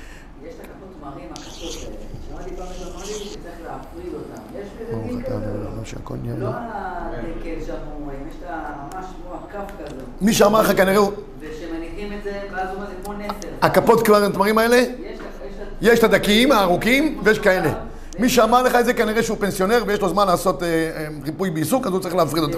יש 0.43 0.53
הכפות 0.53 0.89
תמרים 1.01 1.29
הקשות 1.31 1.75
האלה, 1.83 1.95
שמעתי 2.29 2.55
פעם 2.55 2.67
שצריך 3.03 3.55
להפריד 3.65 4.13
אותם, 4.13 4.41
יש 4.59 4.67
כזה 4.79 5.01
דין 5.07 5.23
כזה? 5.23 5.35
לא 6.37 6.49
הדקל 6.49 7.65
שאנחנו 7.65 7.99
רואים, 8.03 8.27
יש 8.29 8.35
את 8.43 8.49
ממש 8.93 9.05
כמו 9.23 9.35
הכף 9.35 9.71
כזה. 9.85 10.01
מי 10.21 10.33
שאמר 10.33 10.61
לך 10.61 10.77
כנראה 10.77 10.97
הוא... 10.97 11.11
ושמניחים 11.39 12.13
את 12.13 12.23
זה, 12.23 12.41
ואז 12.51 12.67
הוא 12.69 12.75
אומר 12.75 12.87
זה 12.87 12.93
כמו 13.03 13.13
נסר. 13.13 13.47
הכפות 13.61 14.05
כבר 14.05 14.23
התמרים 14.23 14.57
האלה? 14.57 14.75
יש 14.75 15.19
יש 15.81 15.99
את 15.99 16.03
הדקים 16.03 16.51
הארוכים 16.51 17.21
ויש 17.23 17.39
כאלה. 17.39 17.73
מי 18.19 18.29
שאמר 18.29 18.63
לך 18.63 18.75
את 18.75 18.85
זה 18.85 18.93
כנראה 18.93 19.23
שהוא 19.23 19.37
פנסיונר 19.39 19.83
ויש 19.87 19.99
לו 20.01 20.09
זמן 20.09 20.27
לעשות 20.27 20.63
אה, 20.63 20.67
אה, 20.67 21.07
ריפוי 21.25 21.49
בעיסוק, 21.49 21.87
אז 21.87 21.91
הוא 21.93 21.99
צריך 21.99 22.15
להפריד 22.15 22.43
אותה. 22.43 22.57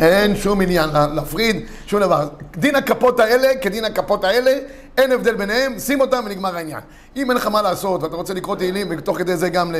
אין 0.00 0.36
שום 0.36 0.60
עניין 0.60 0.88
לה- 0.92 1.06
להפריד, 1.14 1.56
שום 1.86 2.00
דבר. 2.00 2.28
דין 2.56 2.76
הכפות 2.76 3.20
האלה 3.20 3.48
כדין 3.60 3.84
הכפות 3.84 4.24
האלה, 4.24 4.50
אין 4.98 5.12
הבדל 5.12 5.34
ביניהם, 5.34 5.78
שים 5.78 6.00
אותם 6.00 6.22
ונגמר 6.26 6.56
העניין. 6.56 6.80
אם 7.16 7.30
אין 7.30 7.36
לך 7.36 7.46
מה 7.46 7.62
לעשות 7.62 8.02
ואתה 8.02 8.16
רוצה 8.16 8.34
לקרוא 8.34 8.56
תהילים 8.56 8.86
ותוך 8.90 9.18
כדי 9.18 9.36
זה 9.36 9.48
גם 9.48 9.74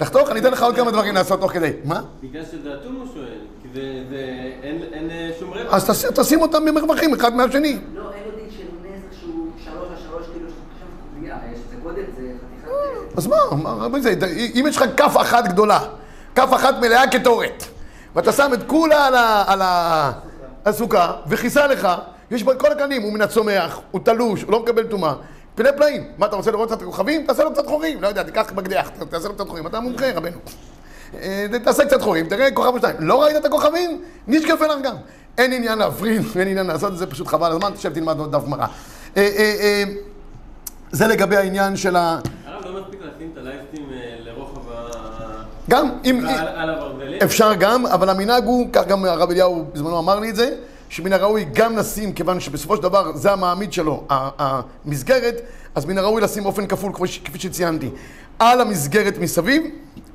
לחתוך, 0.00 0.30
אני 0.30 0.40
אתן 0.40 0.52
לך 0.52 0.62
עוד 0.62 0.76
כמה 0.76 0.90
דברים 0.90 1.14
לעשות 1.14 1.40
תוך 1.40 1.52
כדי. 1.52 1.70
מה? 1.84 2.02
בגלל 2.22 2.42
שזה 2.44 2.74
אטום 2.80 2.94
הוא 2.96 3.06
שואל, 3.14 3.38
כי 3.62 3.68
זה, 3.74 3.80
אין, 4.62 5.10
אה, 5.10 5.30
שום 5.38 5.50
רווח. 5.50 5.74
אז 5.74 6.06
תשים 6.14 6.42
אותם 6.42 6.64
במרווחים 6.64 7.14
אחד 7.14 7.36
מהשני. 7.36 7.78
לא, 7.94 8.10
אין 8.14 8.22
לו 8.26 8.36
דין 8.36 8.46
של 8.56 8.62
נזק 8.82 9.20
שהוא 9.20 9.46
שלוש 9.64 9.88
על 9.90 9.96
שלוש, 10.08 10.26
כאילו 10.32 10.48
שם 10.48 10.86
קובייה, 11.14 11.36
יש 11.52 11.58
זה 11.70 11.76
גודל, 11.82 12.02
זה 12.16 12.22
חתיכת... 12.22 12.68
אה, 12.68 13.01
אז 13.16 13.26
מה, 13.26 13.36
מה 13.62 13.88
מה 13.88 14.00
זה, 14.00 14.14
אם 14.54 14.64
יש 14.68 14.76
לך 14.76 14.84
כף 14.96 15.16
אחת 15.20 15.48
גדולה, 15.48 15.78
כף 16.34 16.48
אחת 16.54 16.74
מלאה 16.80 17.10
כתורת, 17.10 17.64
ואתה 18.14 18.32
שם 18.32 18.50
את 18.54 18.62
כולה 18.66 19.06
על 19.06 19.14
ה- 19.14 19.44
על 19.46 19.62
ה- 19.62 20.12
הסוכה, 20.66 21.12
וכיסה 21.26 21.66
לך, 21.66 21.88
יש 22.30 22.42
בו 22.42 22.52
את 22.52 22.60
כל 22.60 22.72
הקנים, 22.72 23.02
הוא 23.02 23.12
מן 23.12 23.20
הצומח, 23.22 23.80
הוא 23.90 24.00
תלוש, 24.04 24.42
הוא 24.42 24.52
לא 24.52 24.60
מקבל 24.62 24.86
טומאה. 24.86 25.14
פלא 25.54 25.70
פלאים. 25.76 26.04
מה, 26.18 26.26
אתה 26.26 26.36
רוצה 26.36 26.50
לראות 26.50 26.68
קצת 26.72 26.82
כוכבים? 26.82 27.24
תעשה 27.26 27.44
לו 27.44 27.52
קצת 27.52 27.66
חורים. 27.66 28.02
לא 28.02 28.08
יודע, 28.08 28.22
תיקח 28.22 28.52
בקדח, 28.54 28.88
ת- 28.88 29.02
תעשה 29.02 29.28
לו 29.28 29.34
קצת 29.34 29.48
חורים. 29.48 29.66
אתה 29.66 29.80
מומחה, 29.80 30.06
רבנו. 30.14 30.36
אה, 31.22 31.46
תעשה 31.64 31.84
קצת 31.84 32.02
חורים, 32.02 32.26
תראה 32.28 32.50
כוכב 32.50 32.68
או 32.68 32.78
שניים. 32.80 32.96
לא 33.00 33.22
ראית 33.22 33.36
את 33.36 33.44
הכוכבים? 33.44 34.02
נשקפה 34.28 34.66
לך 34.66 34.78
גם. 34.82 34.94
אין 35.38 35.52
עניין 35.52 35.78
להפריד, 35.78 36.22
אין 36.38 36.48
עניין 36.48 36.66
לעשות 36.66 36.92
את 36.92 36.98
זה, 36.98 37.06
פשוט 37.06 37.26
חבל 37.28 37.52
הזמן, 37.52 37.70
תשב 37.74 37.92
תלמד 37.94 38.18
עוד 38.18 38.32
דף 38.32 38.44
גמרא. 38.44 38.66
אה, 39.16 39.22
אה, 39.36 39.84
זה 40.92 41.06
לגבי 41.06 41.36
העניין 41.36 41.76
של 41.76 41.96
ה... 41.96 42.18
לא 42.72 42.80
מספיק 42.80 43.00
לשים 43.00 43.30
את 43.32 43.38
הלייסטים 43.38 43.86
אה, 43.92 44.16
לרוחב 44.24 44.72
ה... 44.72 45.42
גם 45.70 45.88
אם... 46.04 46.26
על 46.26 46.48
על 46.48 46.70
הברזלים? 46.70 47.18
אפשר 47.24 47.54
גם, 47.54 47.86
אבל 47.86 48.10
המנהג 48.10 48.44
הוא, 48.44 48.68
כך 48.72 48.86
גם 48.86 49.04
הרב 49.04 49.30
אליהו 49.30 49.64
בזמנו 49.72 49.98
אמר 49.98 50.20
לי 50.20 50.30
את 50.30 50.36
זה, 50.36 50.56
שמן 50.88 51.12
הראוי 51.12 51.46
גם 51.52 51.76
לשים, 51.76 52.12
כיוון 52.12 52.40
שבסופו 52.40 52.76
של 52.76 52.82
דבר 52.82 53.16
זה 53.16 53.32
המעמיד 53.32 53.72
שלו, 53.72 54.04
המסגרת, 54.08 55.40
אז 55.74 55.84
מן 55.84 55.98
הראוי 55.98 56.22
לשים 56.22 56.42
באופן 56.42 56.66
כפול, 56.66 56.92
כפי 57.24 57.38
שציינתי, 57.38 57.90
על 58.38 58.60
המסגרת 58.60 59.18
מסביב, 59.18 59.62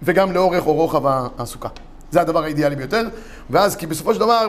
וגם 0.04 0.32
לאורך 0.32 0.68
או 0.68 0.74
רוחב 0.74 1.04
הסוכה. 1.38 1.70
זה 2.12 2.22
הדבר 2.22 2.44
האידיאלי 2.44 2.76
ביותר, 2.76 3.08
ואז 3.50 3.76
כי 3.76 3.88
בסופו 3.88 4.14
של 4.14 4.20
דבר, 4.20 4.48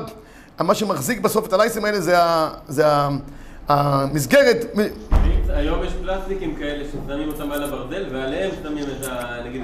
מה 0.60 0.74
שמחזיק 0.74 1.20
בסוף 1.20 1.46
את 1.46 1.52
הלייסים 1.52 1.84
האלה 1.84 2.00
זה, 2.00 2.22
ה, 2.22 2.50
זה 2.68 2.86
ה, 2.86 3.08
המסגרת, 3.68 4.64
היום 5.48 5.84
יש 5.84 5.92
פלסטיקים 5.92 6.54
כאלה 6.54 6.84
ששמים 6.84 7.28
אותם 7.28 7.52
על 7.52 7.62
הברזל 7.62 8.04
ועליהם 8.12 8.50
שמים 8.62 8.84
את 8.84 9.06
ה... 9.06 9.36
נגיד 9.46 9.62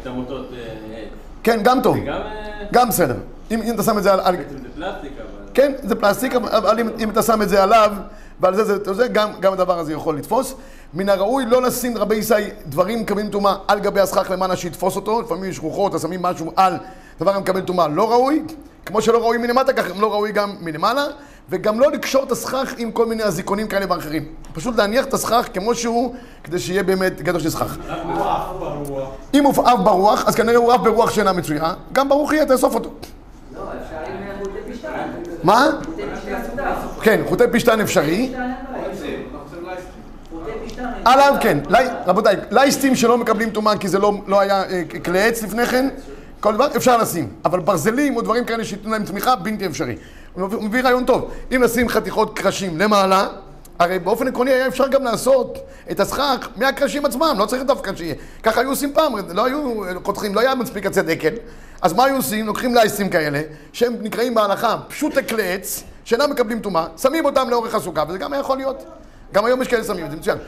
את 0.00 0.06
המוטות 0.06 0.46
אה, 0.52 0.98
עץ. 0.98 1.08
כן, 1.42 1.60
גם 1.62 1.82
טוב, 1.82 1.96
גם... 1.96 2.12
אה, 2.12 2.64
גם 2.72 2.88
בסדר. 2.88 3.16
אם, 3.50 3.74
אתה 3.74 3.82
שם 3.82 3.98
את 3.98 4.02
זה 4.02 4.12
על... 4.12 4.36
בעצם 4.36 4.56
זה 4.56 4.68
פלסטיק 4.74 5.12
אבל... 5.18 5.48
כן, 5.54 5.72
זה 5.82 5.94
פלסטיק, 5.94 6.34
אבל 6.34 6.80
אם, 6.80 7.10
אתה 7.10 7.22
שם 7.22 7.42
את 7.42 7.48
זה 7.48 7.62
עליו, 7.62 7.92
ועל 8.40 8.54
זה, 8.54 8.94
זה, 8.94 9.08
גם, 9.08 9.52
הדבר 9.52 9.78
הזה 9.78 9.92
יכול 9.92 10.16
לתפוס. 10.16 10.54
מן 10.94 11.08
הראוי 11.08 11.44
לא 11.46 11.62
לשים 11.62 11.98
רבי 11.98 12.16
ישי 12.16 12.34
דברים 12.66 13.00
מקבלים 13.00 13.28
טומאה 13.28 13.54
על 13.68 13.80
גבי 13.80 14.00
הסכך 14.00 14.30
למעלה 14.30 14.56
שיתפוס 14.56 14.96
אותו, 14.96 15.20
לפעמים 15.20 15.50
יש 15.50 15.58
רוחות, 15.58 15.94
אז 15.94 16.02
שמים 16.02 16.22
משהו 16.22 16.52
על 16.56 16.76
דבר 17.20 17.34
המקבל 17.36 17.60
טומאה 17.60 17.88
לא 17.88 18.10
ראוי, 18.10 18.42
כמו 18.86 19.02
שלא 19.02 19.18
ראוי 19.18 19.38
מלמטה, 19.38 19.72
ככה 19.72 19.88
לא 19.98 20.12
ראוי 20.12 20.32
גם 20.32 20.54
מלמעלה, 20.60 21.04
וגם 21.50 21.80
לא 21.80 21.92
לקשור 21.92 22.24
את 22.24 22.32
הסכך 22.32 22.74
עם 22.78 22.92
כל 22.92 23.06
מיני 23.06 23.22
אזיקונים 23.22 23.68
כאלה 23.68 23.86
ואחרים. 23.88 24.24
פשוט 24.52 24.76
להניח 24.76 25.04
את 25.04 25.14
הסכך 25.14 25.48
כמו 25.54 25.74
שהוא, 25.74 26.14
כדי 26.44 26.58
שיהיה 26.58 26.82
באמת 26.82 27.22
גדר 27.22 27.38
של 27.38 27.50
סכך. 27.50 27.76
אם 29.34 29.44
הוא 29.44 29.52
עף 29.64 29.78
ברוח, 29.84 30.24
אז 30.26 30.34
כנראה 30.34 30.56
הוא 30.56 30.72
עף 30.72 30.80
ברוח 30.80 31.10
שאינה 31.10 31.32
מצויה, 31.32 31.74
גם 31.92 32.08
ברוך 32.08 32.32
יהיה, 32.32 32.46
תאסוף 32.46 32.74
אותו. 32.74 32.90
לא, 33.54 33.60
אה. 33.60 35.06
מה? 35.42 35.66
כן, 37.02 37.20
חוטי 37.28 37.44
פשטן 37.52 37.80
אפשרי. 37.80 38.34
עליו 41.04 41.34
כן, 41.40 41.58
רבותיי, 42.06 42.36
לייסטים 42.50 42.96
שלא 42.96 43.18
מקבלים 43.18 43.50
טומאה 43.50 43.76
כי 43.76 43.88
זה 43.88 43.98
לא, 43.98 44.12
לא 44.26 44.40
היה 44.40 44.62
אה, 44.62 44.82
כלי 45.04 45.22
עץ 45.22 45.42
לפני 45.42 45.66
כן, 45.66 45.88
כל 46.40 46.54
דבר 46.54 46.66
אפשר 46.76 46.96
לשים, 46.96 47.28
אבל 47.44 47.60
ברזלים 47.60 48.16
או 48.16 48.20
דברים 48.20 48.44
כאלה 48.44 48.64
שייתנו 48.64 48.90
להם 48.90 49.04
תמיכה, 49.04 49.36
בלתי 49.36 49.66
אפשרי. 49.66 49.96
הוא 50.34 50.62
מביא, 50.62 50.82
רעיון 50.82 51.04
טוב, 51.04 51.30
אם 51.54 51.62
נשים 51.64 51.88
חתיכות 51.88 52.38
קרשים 52.38 52.78
למעלה, 52.78 53.28
הרי 53.78 53.98
באופן 53.98 54.28
עקרוני 54.28 54.50
היה 54.50 54.66
אפשר 54.66 54.88
גם 54.88 55.04
לעשות 55.04 55.58
את 55.90 56.00
הסכך 56.00 56.48
מהקרשים 56.56 57.06
עצמם, 57.06 57.34
לא 57.38 57.46
צריך 57.46 57.62
דווקא 57.62 57.92
שיהיה. 57.96 58.14
ככה 58.42 58.60
היו 58.60 58.68
עושים 58.68 58.92
פעם, 58.94 59.12
לא 59.34 59.44
היו 59.44 59.74
חותכים, 60.04 60.34
לא 60.34 60.40
היה 60.40 60.54
מספיק 60.54 60.86
עצי 60.86 61.02
דקל, 61.02 61.34
אז 61.82 61.92
מה 61.92 62.04
היו 62.04 62.16
עושים? 62.16 62.46
לוקחים 62.46 62.74
לייסטים 62.74 63.08
כאלה, 63.08 63.42
שהם 63.72 63.96
נקראים 64.00 64.34
בהלכה 64.34 64.76
פשוט 64.88 65.18
כלי 65.28 65.58
שאינם 66.04 66.30
מקבלים 66.30 66.60
טומאה, 66.60 66.86
שמים 66.96 67.24
אותם 67.24 67.50
לאורך 67.50 67.74
הסוכה, 67.74 68.04
וזה 68.08 68.18
גם 68.18 68.32
היה 68.32 68.40
יכול 68.40 68.56
להיות. 68.56 68.84
גם 69.32 69.44
היום 69.44 69.62
יש 69.62 69.68
כאלה 69.68 69.84
שמים, 69.84 70.10
זה 70.10 70.16
מצוין. 70.16 70.38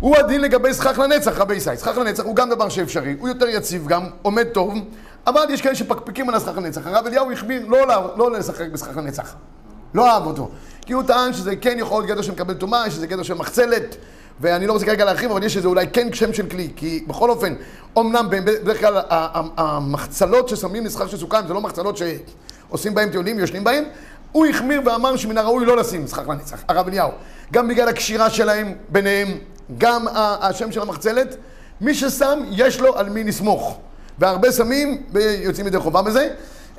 הוא 0.00 0.16
הדין 0.16 0.40
לגבי 0.40 0.74
סכך 0.74 0.98
לנצח, 0.98 1.38
רבי 1.38 1.54
ישי. 1.54 1.70
סכך 1.76 1.98
לנצח 1.98 2.24
הוא 2.24 2.36
גם 2.36 2.50
דבר 2.50 2.68
שאפשרי, 2.68 3.16
הוא 3.18 3.28
יותר 3.28 3.48
יציב 3.48 3.86
גם, 3.86 4.02
עומד 4.22 4.44
טוב, 4.44 4.74
אבל 5.28 5.44
יש 5.50 5.62
כאלה 5.62 5.74
שפקפקים 5.74 6.28
על 6.28 6.34
הסכך 6.34 6.56
לנצח. 6.56 6.86
הרב 6.86 7.06
אליהו 7.06 7.32
החמיר 7.32 7.66
לא, 7.68 7.86
לא 8.16 8.32
לשחק 8.32 8.66
בסכך 8.72 8.96
לנצח. 8.96 9.34
לא 9.94 10.10
אהב 10.10 10.26
אותו. 10.26 10.50
כי 10.86 10.92
הוא 10.92 11.02
טען 11.02 11.32
שזה 11.32 11.56
כן 11.56 11.76
יכול 11.78 12.02
להיות 12.02 12.10
גדר 12.10 12.22
שמקבל 12.22 12.54
טומאה, 12.54 12.86
יש 12.86 12.94
איזה 12.94 13.06
גדר 13.06 13.22
של 13.22 13.34
מחצלת, 13.34 13.96
ואני 14.40 14.66
לא 14.66 14.72
רוצה 14.72 14.86
כרגע 14.86 15.04
להרחיב, 15.04 15.30
אבל 15.30 15.42
יש 15.42 15.56
איזה 15.56 15.68
אולי 15.68 15.86
כן 15.92 16.12
שם 16.12 16.32
של 16.32 16.48
כלי. 16.48 16.70
כי 16.76 17.04
בכל 17.06 17.30
אופן, 17.30 17.54
אמנם 17.98 18.26
בדרך 18.30 18.80
כלל 18.80 19.00
המחצלות 19.56 20.48
ששמים 20.48 20.84
לסכך 20.84 21.08
של 21.08 21.16
סוכה, 21.16 21.40
זה 21.48 21.54
לא 21.54 21.60
מחצלות 21.60 21.96
שעושים 21.96 22.94
בהם 22.94 23.10
טיולים, 23.10 23.38
יושנים 23.38 23.64
בהם, 23.64 23.84
הוא 24.32 24.46
החמיר 24.46 24.82
ואמר 24.84 25.16
שמן 25.16 25.38
הראוי 25.38 25.64
לא 25.64 25.76
לשים 25.76 26.06
סכך 26.06 26.28
לנצח, 26.28 26.62
הרב 26.68 26.88
אליהו. 26.88 27.10
גם 27.52 27.68
בגלל 27.68 27.88
הקשירה 27.88 28.30
שלהם 28.30 28.74
ביניהם, 28.88 29.28
גם 29.78 30.06
השם 30.14 30.72
של 30.72 30.80
המחצלת, 30.80 31.36
מי 31.80 31.94
ששם, 31.94 32.38
יש 32.50 32.80
לו 32.80 32.98
על 32.98 33.08
מי 33.08 33.24
לסמוך. 33.24 33.80
והרבה 34.18 34.52
שמים 34.52 35.02
ויוצאים 35.12 35.66
ידי 35.66 35.78
חובה 35.78 36.02
בזה, 36.02 36.28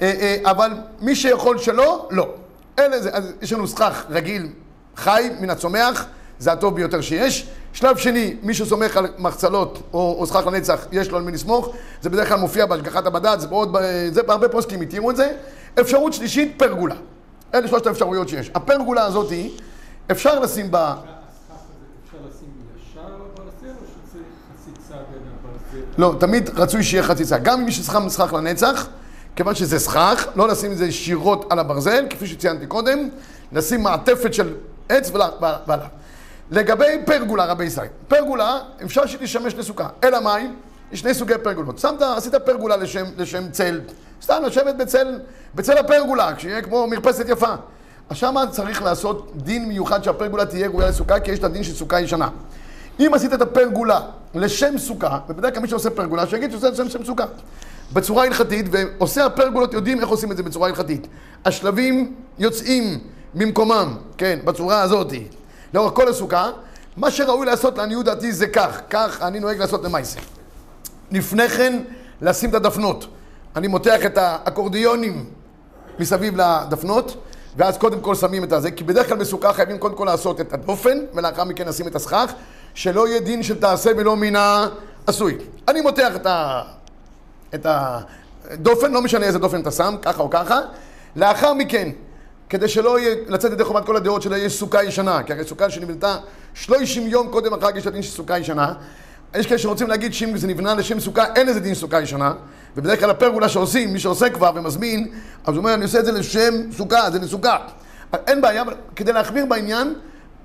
אה, 0.02 0.14
אה, 0.20 0.52
אבל 0.52 0.72
מי 1.02 1.16
שיכול 1.16 1.58
שלא, 1.58 2.08
לא. 2.12 2.34
אלה 2.80 3.00
זה, 3.00 3.10
אז 3.14 3.32
יש 3.42 3.54
לנו 3.54 3.68
סכך 3.68 4.06
רגיל, 4.10 4.48
חי, 4.96 5.30
מן 5.40 5.50
הצומח, 5.50 6.06
זה 6.40 6.52
הטוב 6.52 6.76
ביותר 6.76 7.02
שיש. 7.02 7.48
שלב 7.74 7.98
שני, 7.98 8.36
מי 8.44 8.54
שסומך 8.54 8.98
על 8.98 9.08
מחצלות 9.18 9.82
או, 9.94 10.16
או 10.20 10.26
סכך 10.26 10.48
לנצח, 10.48 10.88
יש 10.92 11.10
לו 11.10 11.18
על 11.18 11.24
מי 11.24 11.32
לסמוך. 11.32 11.70
זה 12.02 12.10
בדרך 12.10 12.28
כלל 12.28 12.38
מופיע 12.38 12.66
בהשגחת 12.66 13.06
הבד"ץ, 13.06 13.46
בעוד, 13.46 13.76
זה 14.12 14.24
בהרבה 14.24 14.50
פוסקים 14.50 14.82
התירו 14.82 15.12
את 15.12 15.16
זה. 15.16 15.32
אפשרות 15.80 16.14
שלישית, 16.14 16.54
פרגולה. 16.58 16.96
אלה 17.54 17.68
שלושת 17.68 17.88
האפשרויות 17.88 18.30
שיש. 18.30 18.52
הפרגולה 18.56 19.06
הזאת, 19.06 19.34
אפשר 20.12 20.40
לשים 20.40 20.72
בה... 20.72 20.88
הסכך 20.88 21.52
הזה 21.52 21.86
אפשר 22.06 22.18
לשים 22.30 22.50
ישר 22.78 23.06
על 23.06 23.12
הברזל 23.14 23.76
או 23.82 23.86
שצריך 23.88 24.26
חציצה 24.54 24.96
בין 25.12 25.22
הברזל? 25.40 25.86
לא, 26.00 26.16
תמיד 26.20 26.50
רצוי 26.56 26.84
שיהיה 26.84 27.04
חציצה. 27.04 27.38
גם 27.38 27.66
מי 27.66 27.72
ששכם 27.72 28.10
סכך 28.10 28.34
לנצח, 28.34 28.88
כיוון 29.36 29.56
שזה 29.56 29.80
סכך, 29.80 30.28
לא 30.36 30.48
לשים 30.48 30.72
את 30.72 30.78
זה 30.78 30.86
ישירות 30.86 31.46
על 31.52 31.60
הברזל, 31.60 32.06
כפי 32.10 32.28
שציינתי 32.28 32.68
קודם, 32.68 33.10
לשים 33.52 33.84
מעטפת 33.84 34.34
של 34.34 34.54
עץ 34.90 35.12
ועליו. 35.68 35.88
לגבי 36.52 37.02
פרגולה, 37.06 37.46
רבי 37.46 37.66
ישראל, 37.66 37.88
פרגולה, 38.08 38.60
אפשר 38.86 39.06
שתשמש 39.06 39.56
לסוכה. 39.56 39.88
אלא 40.04 40.20
מאי? 40.20 40.48
יש 40.92 41.00
שני 41.00 41.14
סוגי 41.14 41.34
פרגולות. 41.44 41.80
שמת, 41.80 42.02
עשית 42.02 42.36
פרגולה 42.36 42.78
לשם, 42.78 43.06
לשם 43.18 43.52
צל, 43.52 43.82
סתם 44.22 44.44
לשבת 44.46 44.76
בצל, 44.76 45.20
בצל 45.56 45.78
הפרגולה, 45.78 46.36
כשיהיה 46.36 46.62
כמו 46.62 46.88
מרפסת 46.88 47.26
יפה. 47.30 47.54
אז 48.10 48.18
שמה 48.18 48.48
צריך 48.48 48.82
לעשות 48.82 49.32
דין 49.36 49.68
מיוחד 49.68 50.04
שהפרגולה 50.04 50.46
תהיה 50.46 50.68
ראויה 50.68 50.90
לסוכה, 50.90 51.20
כי 51.20 51.32
יש 51.32 51.40
את 51.40 51.44
הדין 51.44 51.64
של 51.64 51.74
סוכה 51.74 52.00
ישנה. 52.00 52.30
אם 53.00 53.14
עשית 53.14 53.34
את 53.34 53.42
הפרגולה 53.42 54.02
לשם 54.36 54.78
סוכה, 54.78 55.20
ובדרך 55.30 55.54
כלל 55.54 55.62
מי 55.62 55.68
שעושה 55.68 55.90
פרגולה, 55.90 56.28
שיגיד 56.28 56.52
שעושה 56.52 56.70
לשם 56.70 56.90
שם 56.90 57.06
סוכה. 57.06 57.26
בצורה 57.94 58.26
הלכתית, 58.26 58.66
ועושי 58.72 59.22
הפרגולות 59.22 59.74
יודעים 59.74 60.00
איך 60.00 60.10
עושים 60.10 60.32
את 60.32 60.38
זה 60.38 60.44
בצורה 60.44 60.68
הלכתית. 60.68 61.08
השלבים 61.46 62.16
יוצאים 62.40 63.00
ממקומם, 63.36 63.98
כן, 64.18 64.40
בצורה 64.46 64.82
הזאת, 64.82 65.14
לאורך 65.74 65.94
כל 65.94 66.08
הסוכה. 66.08 66.52
מה 66.98 67.12
שראוי 67.12 67.46
לעשות 67.46 67.78
לעניות 67.78 68.06
דעתי 68.06 68.32
זה 68.32 68.48
כך, 68.48 68.82
כך 68.90 69.22
אני 69.22 69.40
נוהג 69.40 69.60
לעשות 69.60 69.84
למעשה. 69.84 70.20
לפני 71.12 71.50
כן, 71.50 71.82
לשים 72.22 72.50
את 72.50 72.56
הדפנות. 72.56 73.08
אני 73.56 73.68
מותח 73.68 74.06
את 74.06 74.18
האקורדיונים 74.18 75.26
מסביב 76.00 76.42
לדפנות, 76.42 77.18
ואז 77.58 77.78
קודם 77.78 78.00
כל 78.00 78.16
שמים 78.16 78.44
את 78.44 78.52
הזה, 78.52 78.72
כי 78.72 78.84
בדרך 78.84 79.08
כלל 79.08 79.18
בסוכה 79.18 79.54
חייבים 79.54 79.78
קודם 79.78 79.96
כל 79.96 80.06
לעשות 80.06 80.42
את 80.42 80.54
הדופן, 80.54 80.98
ולאחר 81.14 81.44
מכן 81.44 81.68
לשים 81.68 81.88
את 81.88 81.96
הסכך, 81.96 82.34
שלא 82.80 83.08
יהיה 83.08 83.20
דין 83.20 83.44
של 83.44 83.60
תעשה 83.60 83.92
ולא 83.98 84.16
מן 84.16 84.34
העשוי. 84.36 85.38
אני 85.68 85.82
מותח 85.82 86.16
את, 86.16 86.26
ה... 86.26 86.62
את 87.56 87.66
הדופן, 87.70 88.92
לא 88.92 89.02
משנה 89.02 89.26
איזה 89.26 89.40
דופן 89.40 89.62
אתה 89.62 89.72
שם, 89.72 89.96
ככה 90.02 90.22
או 90.22 90.30
ככה. 90.30 90.60
לאחר 91.16 91.54
מכן, 91.54 91.90
כדי 92.50 92.68
שלא 92.68 93.00
יהיה 93.00 93.16
לצאת 93.28 93.52
ידי 93.52 93.64
חובת 93.64 93.86
כל 93.86 93.96
הדעות 93.96 94.22
שלא 94.22 94.36
יש 94.36 94.60
סוכה 94.60 94.84
ישנה, 94.84 95.24
כי 95.24 95.34
הרי 95.34 95.44
סוכה 95.44 95.70
שנבנתה 95.70 96.18
30 96.54 97.08
יום 97.08 97.28
קודם 97.32 97.54
החג 97.54 97.76
יש 97.76 97.88
הדין 97.88 98.02
של 98.02 98.12
סוכה 98.12 98.40
ישנה, 98.40 98.74
יש 99.36 99.48
כאלה 99.48 99.60
שרוצים 99.60 99.88
להגיד 99.88 100.14
שאם 100.14 100.38
זה 100.38 100.48
נבנה 100.48 100.74
לשם 100.74 101.00
סוכה, 101.00 101.24
אין 101.36 101.48
לזה 101.48 101.60
דין 101.60 101.74
סוכה 101.74 102.02
ישנה, 102.02 102.34
ובדרך 102.78 103.00
כלל 103.00 103.10
הפרגולה 103.10 103.50
שעושים, 103.50 103.94
מי 103.94 104.00
שעושה 104.00 104.30
כבר 104.30 104.52
ומזמין, 104.56 105.08
אז 105.46 105.54
הוא 105.54 105.58
אומר, 105.58 105.74
אני 105.74 105.84
עושה 105.84 106.00
את 106.00 106.06
זה 106.06 106.12
לשם 106.12 106.54
סוכה, 106.78 107.12
זה 107.12 107.20
לסוכה. 107.20 107.58
אין 108.28 108.42
בעיה, 108.42 108.64
כדי 108.96 109.14
להחמיר 109.14 109.46
בעניין, 109.46 109.94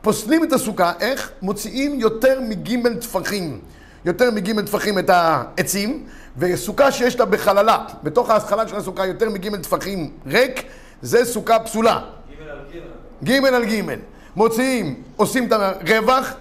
פוסלים 0.04 0.44
את 0.44 0.52
הסוכה, 0.52 0.92
איך? 1.00 1.30
מוציאים 1.42 2.00
יותר 2.00 2.40
מגימל 2.40 2.94
טפחים. 2.94 3.60
יותר 4.04 4.30
מגימל 4.30 4.66
טפחים 4.66 4.98
את 4.98 5.10
העצים, 5.10 6.06
וסוכה 6.38 6.92
שיש 6.92 7.20
לה 7.20 7.24
בחללה, 7.24 7.84
בתוך 8.02 8.30
ההתחלה 8.30 8.68
של 8.68 8.76
הסוכה 8.76 9.06
יותר 9.06 9.30
מגימל 9.30 9.58
טפחים 9.58 10.10
ריק, 10.26 10.62
זה 11.02 11.24
סוכה 11.24 11.58
פסולה. 11.58 12.00
גימל 13.22 13.54
על 13.54 13.64
גימל. 13.64 13.98
מוציאים, 14.36 15.02
עושים 15.16 15.46
את 15.46 15.52
הרווח, 15.52 16.32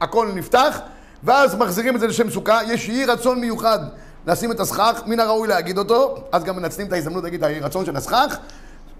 הכל 0.00 0.28
נפתח, 0.34 0.80
ואז 1.24 1.54
מחזירים 1.54 1.94
את 1.94 2.00
זה 2.00 2.06
לשם 2.06 2.30
סוכה. 2.30 2.60
יש 2.66 2.88
יהי 2.88 3.04
רצון 3.04 3.40
מיוחד 3.40 3.78
לשים 4.26 4.52
את 4.52 4.60
הסכך, 4.60 5.02
מן 5.06 5.20
הראוי 5.20 5.48
להגיד 5.48 5.78
אותו, 5.78 6.24
אז 6.32 6.44
גם 6.44 6.56
מנצלים 6.56 6.86
את 6.86 6.92
ההזדמנות 6.92 7.24
להגיד 7.24 7.44
את 7.44 7.48
היהי 7.50 7.60
רצון 7.60 7.84
של 7.84 7.96
הסכך. 7.96 8.36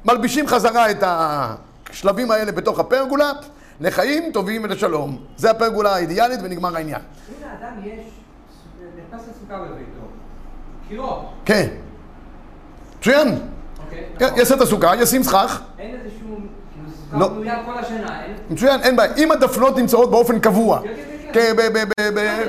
מלבישים 0.04 0.46
חזרה 0.46 0.90
את 0.90 1.02
השלבים 1.06 2.30
האלה 2.30 2.52
בתוך 2.52 2.78
הפרגולה, 2.78 3.32
לחיים 3.80 4.32
טובים 4.32 4.64
ולשלום. 4.64 5.18
זה 5.36 5.50
הפרגולה 5.50 5.94
האידיאלית 5.94 6.40
ונגמר 6.42 6.76
העניין. 6.76 7.00
אם 7.00 7.48
לאדם 7.48 7.72
יש, 7.84 8.06
נכנס 9.06 9.20
לסוכה 9.30 9.58
בביתו, 9.58 10.06
קירות, 10.88 11.26
כן. 11.44 11.68
מצוין. 12.98 13.38
אוקיי? 13.84 14.30
יעשה 14.36 14.54
את 14.54 14.60
הסוכה, 14.60 14.92
ישים 14.96 15.22
סכך. 15.22 15.60
אין 15.78 15.94
איזה 15.94 16.08
שום, 16.20 16.46
כאילו 17.08 17.20
לא. 17.20 17.24
סוכה 17.26 17.34
בנויה 17.34 17.62
כל 17.66 17.78
השנה, 17.78 18.24
אין... 18.24 18.36
מצוין, 18.50 18.80
אין 18.80 18.96
בעיה. 18.96 19.14
אם 19.16 19.32
הדפנות 19.32 19.76
נמצאות 19.78 20.10
באופן 20.10 20.40
קבוע. 20.40 20.80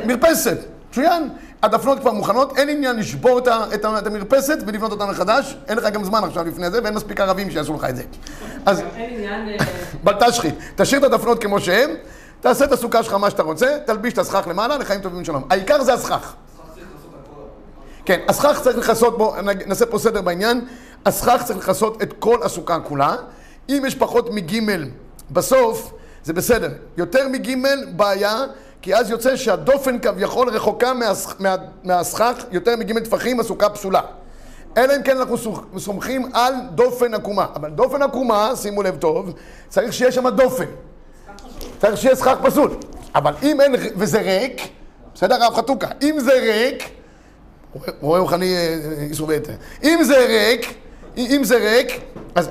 במרפסת, 0.06 0.58
מצוין. 0.90 1.30
הדפנות 1.64 2.00
כבר 2.00 2.12
מוכנות, 2.12 2.58
אין 2.58 2.70
עניין 2.70 2.96
לשבור 2.96 3.40
את 3.40 3.48
את 3.48 3.86
את 3.86 4.08
המרפסת 4.08 4.58
ולבנות 4.68 4.92
אותה 4.92 5.06
מחדש, 5.06 5.58
אין 5.68 5.78
לך 5.78 5.86
גם 5.86 6.04
זמן 6.04 6.24
עכשיו 6.24 6.46
לפני 6.46 6.72
זה, 6.72 6.80
ואין 6.84 6.94
מספיק 6.94 7.22
ערבים 7.22 7.52
שיעשו 7.52 7.74
לך 7.74 7.84
את 7.84 7.96
זה. 7.96 8.04
אז 8.66 8.80
אין 8.80 9.14
עניין... 9.14 9.50
אה, 9.50 9.66
בל 10.04 10.14
תשחית, 10.28 10.56
תשאיר 10.76 11.06
את 11.06 11.14
הדפנות 11.14 11.42
כמו 11.42 11.60
שהן, 11.60 11.90
תעשה 12.42 12.66
את 12.66 12.72
הסוכה 12.72 13.04
שלך 13.04 13.14
מה 13.14 13.30
שאתה 13.30 13.44
רוצה, 13.44 13.78
תלביש 13.86 14.14
את 14.14 14.18
הסכך 14.18 14.48
למעלה, 14.48 14.78
לחיים 14.78 15.02
טובים 15.02 15.22
ושלום. 15.22 15.44
העיקר 15.50 15.84
זה 15.84 15.94
הסכך. 15.94 16.34
כן, 18.06 18.20
הסכך 18.28 18.60
צריך 18.64 18.78
לכסות, 18.78 19.18
בואו 19.18 19.42
נעשה 19.66 19.86
פה 19.86 20.00
סדר 20.00 20.22
בעניין, 20.22 20.66
הסכך 21.06 21.42
צריך 21.46 21.60
לכסות 21.60 22.02
את 22.02 22.14
כל 22.20 22.44
הסוכה 22.44 22.80
כולה. 22.80 23.16
אם 23.70 23.84
יש 23.88 23.96
פחות 23.96 24.30
מגימל 24.34 24.86
בסוף, 25.32 25.94
זה 26.24 26.34
בסדר. 26.34 26.72
יותר 26.98 27.28
מגימל, 27.28 27.86
בעיה, 27.96 28.44
כי 28.82 28.96
אז 28.96 29.10
יוצא 29.10 29.36
שהדופן 29.36 30.00
כביכול 30.00 30.50
רחוקה 30.50 30.94
מהס- 30.94 31.34
מה- 31.40 31.56
מהסכך, 31.84 32.34
יותר 32.52 32.76
מגימל 32.76 33.00
טפחים, 33.00 33.40
הסוכה 33.40 33.70
פסולה. 33.70 34.02
אלא 34.78 34.96
אם 34.96 35.04
כן 35.04 35.18
אנחנו 35.18 35.38
סומכים 35.78 36.30
על 36.34 36.54
דופן 36.76 37.14
עקומה. 37.14 37.46
אבל 37.56 37.70
דופן 37.70 38.02
עקומה, 38.02 38.52
שימו 38.56 38.84
לב 38.84 38.98
טוב, 38.98 39.34
צריך 39.70 39.94
שיהיה 39.94 40.12
שם 40.12 40.30
דופן. 40.30 40.66
צריך 41.82 41.98
שיהיה 41.98 42.16
סכך 42.16 42.36
פסול. 42.44 42.72
אבל 43.16 43.34
אם 43.44 43.62
אין, 43.62 43.76
וזה 43.96 44.22
ריק, 44.22 44.62
בסדר, 45.16 45.44
הרב 45.44 45.56
חתוקה, 45.56 45.88
אם 46.02 46.20
זה 46.20 46.32
ריק, 46.34 46.84
רואה 48.02 48.20
רוחני 48.20 48.56
איסור 49.10 49.28
ויתר. 49.28 49.54
אם 49.84 50.00
זה 50.04 50.18
ריק, 50.28 50.74
אם 51.18 51.42
זה 51.44 51.58
ריק, 51.58 52.02
אז, 52.36 52.48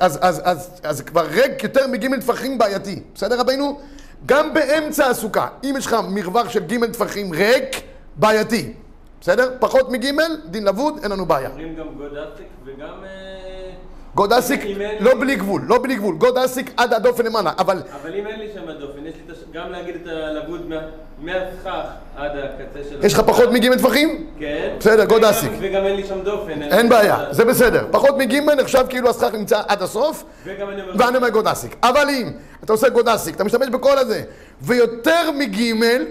אז, 0.83 1.03
כבר 1.03 1.27
ריק 1.27 1.63
יותר 1.63 1.87
מגימל 1.87 2.21
טפחים 2.21 2.59
בעייתי. 2.59 3.03
בסדר 3.15 3.41
רבינו? 3.41 3.81
גם 4.27 4.55
באמצע 4.55 5.07
הסוכה, 5.07 5.49
אם 5.65 5.75
יש 5.79 5.87
לך 5.87 5.97
מרווח 6.11 6.49
של 6.49 6.65
גימל 6.65 6.87
טפחים 6.87 7.33
ריק, 7.33 7.77
בעייתי. 8.17 8.73
בסדר? 9.21 9.51
פחות 9.59 9.91
מגימל, 9.91 10.41
דין 10.45 10.65
לבוד, 10.65 10.99
אין 11.03 11.11
לנו 11.13 11.27
בעיה. 11.27 11.49
אומרים 11.51 11.75
גם 11.75 11.87
גודסק 11.99 12.45
וגם... 12.65 13.05
אה, 13.05 13.71
גודסיק, 14.15 14.61
לא 15.01 15.21
בלי 15.21 15.37
גבול, 15.37 15.63
לא 15.67 15.83
בלי 15.83 15.95
גבול. 15.97 16.15
גודסיק 16.17 16.71
עד 16.77 16.93
הדופן 16.95 17.27
למעלה, 17.27 17.53
אבל 17.59 17.83
אבל 18.03 18.15
אם 18.15 18.27
אין 18.27 18.39
לי 18.39 18.49
שם 18.55 18.71
דופן, 18.81 19.07
יש 19.07 19.15
לי 19.15 19.35
גם 19.53 19.71
להגיד 19.71 19.95
את 19.95 20.07
הלבוד 20.07 20.69
מה- 20.69 20.77
מהסכך 21.21 21.85
עד 22.17 22.31
הקצה 22.37 22.89
של... 22.91 23.05
יש 23.07 23.15
לך 23.15 23.21
פחות 23.21 23.49
מגימל 23.53 23.77
טפחים? 23.77 24.27
כן. 24.39 24.77
בסדר, 24.79 24.95
וגם- 24.95 25.09
גודסק. 25.09 25.49
וגם 25.61 25.85
אין 25.85 25.97
לי 25.97 26.07
שם 26.07 26.21
דופן. 26.23 26.63
אין 26.63 26.89
בעיה, 26.89 27.17
זה 27.31 27.45
בסדר. 27.45 27.87
פחות 27.91 28.17
מגימל 28.19 28.55
נחשב 28.55 28.85
כאילו 28.89 29.11
הסכך 29.11 29.35
נמצא 29.35 29.63
עד 29.69 29.83
הסוף, 29.83 30.25
וגם 30.45 30.71
אני 30.71 30.83
אומר... 30.83 30.93
ואני 30.99 31.17
אומר 31.17 31.29
גודסיק. 31.29 31.77
אבל 31.83 32.09
אם 32.11 32.31
אתה 32.65 32.73
עושה 32.73 32.89
גודסיק, 32.89 33.35
אתה 33.35 33.45
משתמש 33.45 33.69
בכל 33.69 33.99
הזה, 33.99 34.23
ויותר 34.63 35.31
מגימל 35.39 36.03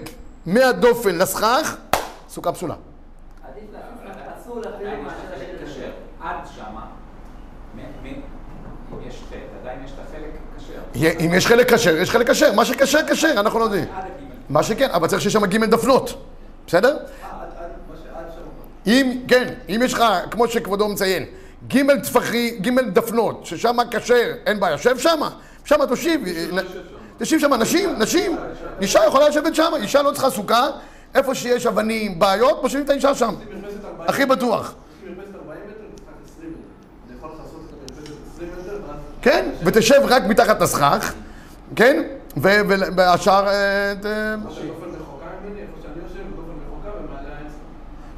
מהדופן 0.46 1.16
לסכך, 1.18 1.76
סוכה 2.30 2.52
פסולה. 2.52 2.76
אם 11.20 11.32
יש 11.34 11.48
חלק 11.48 11.74
כשר, 11.74 11.98
יש 11.98 12.10
חלק 12.10 12.30
כשר. 12.30 12.54
מה 12.54 12.66
שכשר, 12.66 13.00
כשר, 13.08 13.34
אנחנו 13.38 13.60
לא 13.60 13.64
יודעים. 13.64 13.86
מה 14.50 14.64
שכן, 14.64 14.90
אבל 14.92 15.08
צריך 15.08 15.22
שיש 15.22 15.34
שם 15.34 15.46
גימל 15.46 15.66
דפנות. 15.66 16.24
בסדר? 16.68 16.98
אם, 18.88 19.22
כן, 19.28 19.54
אם 19.70 19.82
יש 19.84 19.94
לך, 19.94 20.04
כמו 20.32 20.48
שכבודו 20.48 20.88
מציין, 20.88 21.26
גימל 21.68 22.00
טפחי, 22.00 22.58
גימל 22.60 22.90
דפנות, 22.90 23.46
ששם 23.46 23.78
כשר, 23.92 24.34
אין 24.46 24.60
בעיה, 24.60 24.78
שב 24.78 24.98
שם, 24.98 25.20
שם 25.66 25.86
תושיב, 25.86 26.22
תושיב 27.18 27.40
שם 27.40 27.54
נשים, 27.54 28.00
נשים, 28.00 28.38
אישה 28.82 29.00
יכולה 29.08 29.30
לשבת 29.30 29.56
שם, 29.56 29.72
אישה 29.82 30.02
לא 30.02 30.12
צריכה 30.12 30.30
סוכה, 30.30 30.68
איפה 31.16 31.36
שיש 31.36 31.66
אבנים, 31.66 32.20
בעיות, 32.20 32.64
מושיבים 32.64 32.86
את 32.86 32.90
האישה 32.90 33.16
שם, 33.16 33.36
הכי 34.00 34.26
בטוח. 34.26 34.74
יש 34.74 35.10
לי 35.10 35.16
מרפסת 35.16 35.36
40 35.36 35.62
מטר, 35.68 35.84
משחק 35.94 36.10
20 36.38 36.50
מטר. 36.52 36.60
אני 37.08 37.18
יכול 37.18 37.30
לכסות 37.30 37.62
את 37.70 37.92
המרפסת 37.92 38.14
20 38.36 38.50
מטר, 38.60 38.72
ואז... 38.88 38.96
כן, 39.22 39.50
ותשב 39.64 40.02
רק 40.04 40.24
מתחת 40.24 40.62
לסכך, 40.62 41.14
כן, 41.76 42.04
והשאר, 42.42 43.48
אה. 43.48 43.94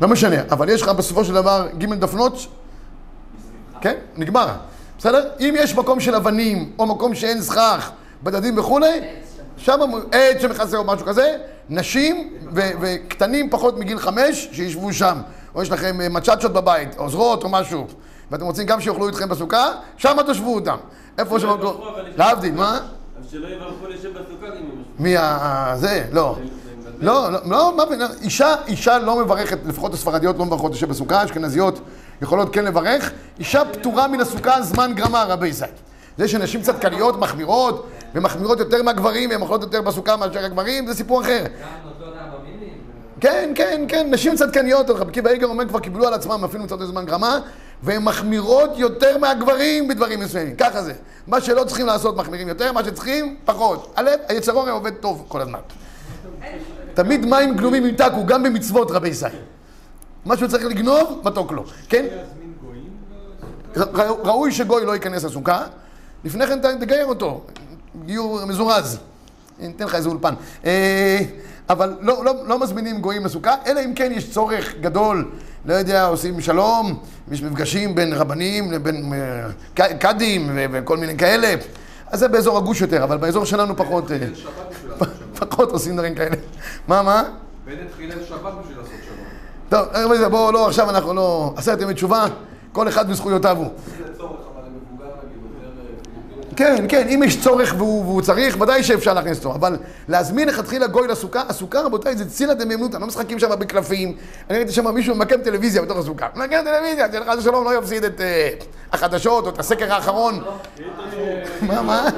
לא 0.02 0.08
משנה, 0.08 0.36
אבל 0.52 0.70
יש 0.70 0.82
לך 0.82 0.90
בסופו 0.90 1.26
של 1.26 1.34
דבר 1.34 1.68
גימל 1.78 1.96
דפנות, 1.96 2.34
כן, 3.82 3.96
נגמר, 4.18 4.48
בסדר? 4.98 5.30
אם 5.40 5.54
יש 5.58 5.76
מקום 5.76 6.00
של 6.00 6.16
אבנים, 6.16 6.72
או 6.80 6.86
מקום 6.86 7.16
שאין 7.16 7.42
סכך, 7.42 7.92
בדדים 8.24 8.58
וכולי, 8.58 9.00
שם 9.58 9.80
עץ 10.12 10.42
שמכסה 10.42 10.78
או 10.78 10.84
משהו 10.84 11.06
כזה, 11.06 11.38
נשים 11.70 12.34
וקטנים 12.54 13.50
פחות 13.50 13.78
מגיל 13.80 14.00
חמש, 14.00 14.50
שישבו 14.52 14.94
שם. 14.94 15.18
או 15.56 15.62
יש 15.62 15.72
לכם 15.72 16.02
אה, 16.02 16.10
מצ'צ'ות 16.10 16.54
בבית, 16.54 16.98
עוזרות 16.98 17.44
או 17.44 17.50
משהו, 17.50 17.88
ואתם 18.32 18.46
רוצים 18.46 18.66
גם 18.66 18.82
שיאכלו 18.82 19.08
איתכם 19.08 19.30
בסוכה, 19.30 19.66
שם 19.98 20.18
תשבו 20.28 20.56
אותם. 20.56 20.76
איפה. 21.18 21.38
יברכו, 21.38 21.90
אבל 21.90 22.08
יש- 22.08 22.14
להבדיל, 22.18 22.54
מה? 22.54 22.80
שלא 23.32 23.48
יברכו 23.48 23.88
לשב 23.88 24.10
בסוכה 24.10 24.48
אם 24.48 24.66
הם. 24.72 24.84
מי 25.00 25.18
ה... 25.18 25.74
זה? 25.76 26.06
לא. 26.12 26.38
לא, 27.02 27.32
לא, 27.32 27.40
לא, 27.46 27.74
מה 27.78 27.86
פתאום, 27.86 28.12
אישה, 28.22 28.56
אישה 28.68 29.00
לא 29.00 29.16
מברכת, 29.20 29.58
לפחות 29.66 29.94
הספרדיות 29.94 30.38
לא 30.38 30.46
מברכות 30.46 30.72
לשב 30.72 30.90
בסוכה, 30.90 31.24
אשכנזיות 31.24 31.80
יכולות 32.22 32.54
כן 32.54 32.66
לברך, 32.66 33.12
אישה 33.40 33.66
פטורה 33.66 34.08
מן 34.08 34.20
הסוכה 34.20 34.62
זמן 34.62 34.92
גרמה 34.96 35.24
רבי 35.24 35.48
ישראל. 35.48 35.70
זה 36.18 36.28
שנשים 36.28 36.62
קצת 36.62 36.80
קליות 36.82 37.20
מחמירות, 37.20 37.88
ומחמירות 38.16 38.60
יותר 38.60 38.84
מהגברים, 38.84 39.30
והן 39.30 39.42
אוכלות 39.42 39.62
יותר 39.62 39.82
בסוכה 39.82 40.18
מאשר 40.18 40.46
הגברים, 40.46 40.88
זה 40.88 40.94
סיפור 40.94 41.22
אחר. 41.22 41.44
כן, 43.22 43.52
כן, 43.56 43.86
כן, 43.88 44.08
נשים 44.12 44.36
צדקניות, 44.36 44.90
רבי 44.90 45.10
עקיבא 45.10 45.30
איגר 45.30 45.48
אומר, 45.48 45.68
כבר 45.68 45.80
קיבלו 45.80 46.08
על 46.08 46.14
עצמם 46.14 46.44
אפילו 46.46 46.64
מצד 46.64 46.84
זמן 46.84 47.06
גרמה, 47.06 47.40
והן 47.84 48.04
מחמירות 48.04 48.70
יותר 48.78 49.18
מהגברים 49.18 49.88
בדברים 49.88 50.20
מסוימים, 50.20 50.56
ככה 50.56 50.84
זה. 50.84 50.94
מה 51.28 51.42
שלא 51.42 51.64
צריכים 51.64 51.86
לעשות 51.86 52.16
מחמירים 52.16 52.48
יותר, 52.48 52.72
מה 52.72 52.84
שצריכים, 52.84 53.36
פחות. 53.46 53.94
הלב, 53.96 54.20
היצר 54.28 54.60
הרי 54.60 54.72
עובד 54.72 54.94
טוב 54.94 55.26
כל 55.28 55.42
הזמן. 55.42 55.60
תמיד 56.94 57.26
מים 57.26 57.56
גלומים 57.56 57.86
ימתקו, 57.86 58.26
גם 58.26 58.44
במצוות 58.44 58.92
רבי 58.92 59.10
ישראל. 59.10 59.36
מה 60.26 60.38
שהוא 60.38 60.48
צריך 60.48 60.66
לגנוב, 60.66 61.22
מתוק 61.24 61.52
לו, 61.52 61.64
כן? 61.90 62.06
ראוי 64.24 64.52
שגוי 64.52 64.86
לא 64.86 64.92
ייכנס 64.92 65.24
לסוכה, 65.24 65.64
לפני 66.26 66.48
כן 66.48 66.80
תגייר 66.80 67.06
אותו, 67.06 67.42
גיור 68.06 68.46
מזורז, 68.46 68.98
ניתן 69.60 69.86
לך 69.86 69.96
איזה 69.96 70.10
אולפן. 70.10 70.34
אה, 71.70 71.74
אבל 71.74 71.94
לא, 72.02 72.26
לא, 72.26 72.34
לא 72.48 72.60
מזמינים 72.60 73.02
גויים 73.02 73.26
לסוכה, 73.26 73.56
אלא 73.66 73.82
אם 73.86 73.94
כן 73.94 74.12
יש 74.16 74.32
צורך 74.32 74.76
גדול, 74.82 75.32
לא 75.66 75.74
יודע, 75.74 76.06
עושים 76.06 76.42
שלום, 76.42 77.00
יש 77.32 77.42
מפגשים 77.42 77.96
בין 77.96 78.14
רבנים 78.14 78.72
לבין 78.72 79.14
אה, 79.14 79.94
קאדים 80.00 80.50
וכל 80.72 80.98
מיני 80.98 81.18
כאלה, 81.18 81.56
אז 82.08 82.20
זה 82.20 82.28
באזור 82.28 82.58
הגוש 82.58 82.82
יותר, 82.82 83.04
אבל 83.04 83.18
באזור 83.18 83.46
שלנו 83.46 83.76
פחות, 83.76 84.12
אה, 84.12 84.18
פחות 85.40 85.72
עושים 85.72 85.94
דברים 85.96 86.16
כאלה. 86.16 86.36
מה, 86.88 87.02
מה? 87.02 87.24
בנט 87.66 87.78
חילל 87.98 88.24
שבת 88.24 88.54
בשביל 88.62 88.78
לעשות 88.78 88.94
שלום. 89.06 89.30
טוב, 89.70 90.16
זה, 90.16 90.30
בואו, 90.30 90.52
לא, 90.52 90.68
עכשיו 90.68 90.90
אנחנו 90.90 91.14
לא... 91.14 91.54
עשרת 91.58 91.82
ימי 91.82 91.94
תשובה, 91.94 92.26
כל 92.72 92.88
אחד 92.88 93.06
וזכויותיו 93.10 93.58
הוא. 93.58 93.68
זה 93.98 94.18
צורך, 94.18 94.40
אבל 94.54 94.64
למבוגר 94.66 95.06
נגיד, 95.24 95.42
יותר... 96.38 96.49
כן, 96.60 96.86
כן, 96.90 97.08
אם 97.08 97.24
יש 97.24 97.42
צורך 97.42 97.74
והוא, 97.78 98.06
והוא 98.06 98.22
צריך, 98.22 98.62
ודאי 98.62 98.84
שאפשר 98.84 99.14
להכניס 99.14 99.38
אותו. 99.38 99.56
אבל 99.56 99.78
להזמין 100.08 100.48
לכתחילה 100.48 100.88
גוי 100.88 101.08
לסוכה, 101.08 101.44
הסוכה, 101.50 101.82
רבותיי, 101.82 102.18
זה 102.18 102.30
צילה 102.30 102.54
דמיימנותא, 102.54 102.98
לא 102.98 103.08
משחקים 103.08 103.40
שם 103.40 103.50
בקלפים. 103.60 104.18
אני 104.50 104.58
ראיתי 104.58 104.72
שם 104.72 104.94
מישהו 104.94 105.16
ממקם 105.16 105.42
טלוויזיה 105.42 105.82
בתוך 105.82 105.98
הסוכה. 105.98 106.28
ממקם 106.36 106.62
טלוויזיה, 106.64 107.08
שחס 107.14 107.38
ושלום 107.38 107.64
לא 107.64 107.78
יפסיד 107.78 108.04
את 108.04 108.22
אה, 108.22 108.50
החדשות 108.92 109.46
או 109.46 109.50
את 109.50 109.60
הסקר 109.60 109.94
האחרון. 109.94 110.44
מה, 111.62 111.82
מה? 111.82 112.10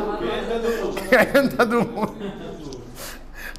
כן, 1.10 1.48
תדעו. 1.48 1.82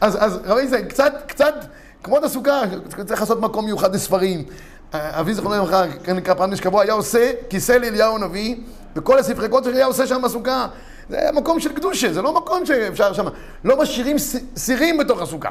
אז, 0.01 0.39
רבי 0.45 0.63
ישראל, 0.63 0.83
קצת, 0.83 1.13
קצת, 1.27 1.55
כמו 2.03 2.19
את 2.19 2.25
הסוכה, 2.25 2.61
צריך 3.07 3.21
לעשות 3.21 3.41
מקום 3.41 3.65
מיוחד 3.65 3.95
לספרים. 3.95 4.45
אבי 4.95 5.35
זכרונו 5.35 5.55
לברכה, 5.55 5.83
כן 6.05 6.17
נקרא 6.17 6.35
פעם 6.35 6.51
נשכבו, 6.51 6.81
היה 6.81 6.93
עושה 6.93 7.33
כיסא 7.49 7.73
לאליהו 7.73 8.17
הנביא, 8.17 8.57
וכל 8.97 9.19
הספרי 9.19 9.49
קודש 9.49 9.75
היה 9.75 9.87
עושה 9.87 10.07
שם 10.07 10.23
בסוכה. 10.23 10.67
זה 11.11 11.19
היה 11.19 11.33
מקום 11.33 11.61
של 11.61 11.73
קדושה, 11.73 12.13
זה 12.13 12.23
לא 12.23 12.35
מקום 12.35 12.67
שאפשר 12.67 13.13
שם. 13.13 13.27
לא 13.65 13.83
משאירים 13.83 14.17
סירים 14.57 14.99
בתוך 14.99 15.23
הסוכה. 15.23 15.51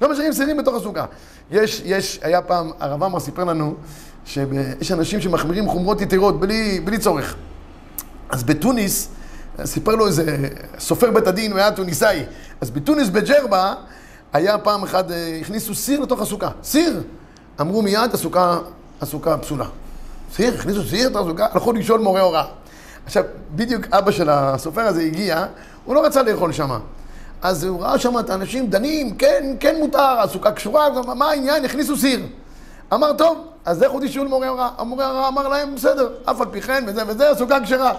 לא 0.00 0.10
משאירים 0.10 0.32
סירים 0.32 0.56
בתוך 0.56 0.74
הסוכה. 0.74 1.04
יש, 1.50 1.82
יש, 1.84 2.20
היה 2.22 2.42
פעם, 2.42 2.70
הרב 2.80 3.02
עמר 3.02 3.20
סיפר 3.20 3.44
לנו, 3.44 3.74
שיש 4.24 4.92
אנשים 4.92 5.20
שמחמירים 5.20 5.68
חומרות 5.68 6.00
יתרות 6.00 6.40
בלי, 6.40 6.80
בלי 6.84 6.98
צורך. 6.98 7.36
אז 8.30 8.44
בתוניס, 8.44 9.08
סיפר 9.64 9.94
לו 9.94 10.06
איזה 10.06 10.48
סופר 10.78 11.10
בית 11.10 11.26
הדין, 11.26 11.52
הוא 11.52 11.58
היה 11.58 11.72
טוניסאי. 11.72 12.24
אז 12.60 12.70
בתוניס 12.70 13.08
בג'רבה, 13.08 13.74
היה 14.32 14.58
פעם 14.58 14.82
אחת, 14.82 15.10
אה, 15.10 15.38
הכניסו 15.40 15.74
סיר 15.74 16.00
לתוך 16.00 16.20
הסוכה. 16.20 16.48
סיר! 16.62 17.02
אמרו 17.60 17.82
מיד, 17.82 18.14
הסוכה, 18.14 18.58
הסוכה 19.00 19.38
פסולה. 19.38 19.64
סיר? 20.34 20.54
הכניסו 20.54 20.82
סיר 20.84 21.08
לתוך 21.08 21.26
הסוכה? 21.26 21.46
הלכו 21.52 21.72
לשאול 21.72 22.00
מורה 22.00 22.20
הוראה. 22.20 22.44
עכשיו, 23.06 23.24
בדיוק 23.54 23.82
אבא 23.92 24.10
של 24.10 24.28
הסופר 24.30 24.80
הזה 24.80 25.00
הגיע, 25.02 25.44
הוא 25.84 25.94
לא 25.94 26.04
רצה 26.06 26.22
לאכול 26.22 26.52
שמה. 26.52 26.78
אז 27.42 27.64
הוא 27.64 27.82
ראה 27.82 27.98
שם 27.98 28.18
את 28.18 28.30
האנשים 28.30 28.66
דנים, 28.70 29.16
כן, 29.16 29.54
כן 29.60 29.76
מותר, 29.80 30.20
הסוכה 30.20 30.52
קשורה, 30.52 30.88
מה- 31.14 31.30
העניין? 31.30 31.64
הכניסו 31.64 31.96
סיר. 31.96 32.20
אמר, 32.94 33.12
טוב, 33.12 33.38
אז 33.64 33.82
לכו 33.82 34.00
תשאלו 34.02 34.24
למורה 34.24 34.48
הוראה. 34.48 34.68
המורה 34.78 35.06
הוראה 35.06 35.28
אמר 35.28 35.48
להם, 35.48 35.74
בסדר, 35.74 36.08
אף 36.24 36.40
על 36.40 36.46
פי 36.50 36.60
כן, 36.60 36.84
וזה 36.86 37.02
וזה, 37.06 37.30
הסוכה 37.30 37.58
כשרה. 37.64 37.92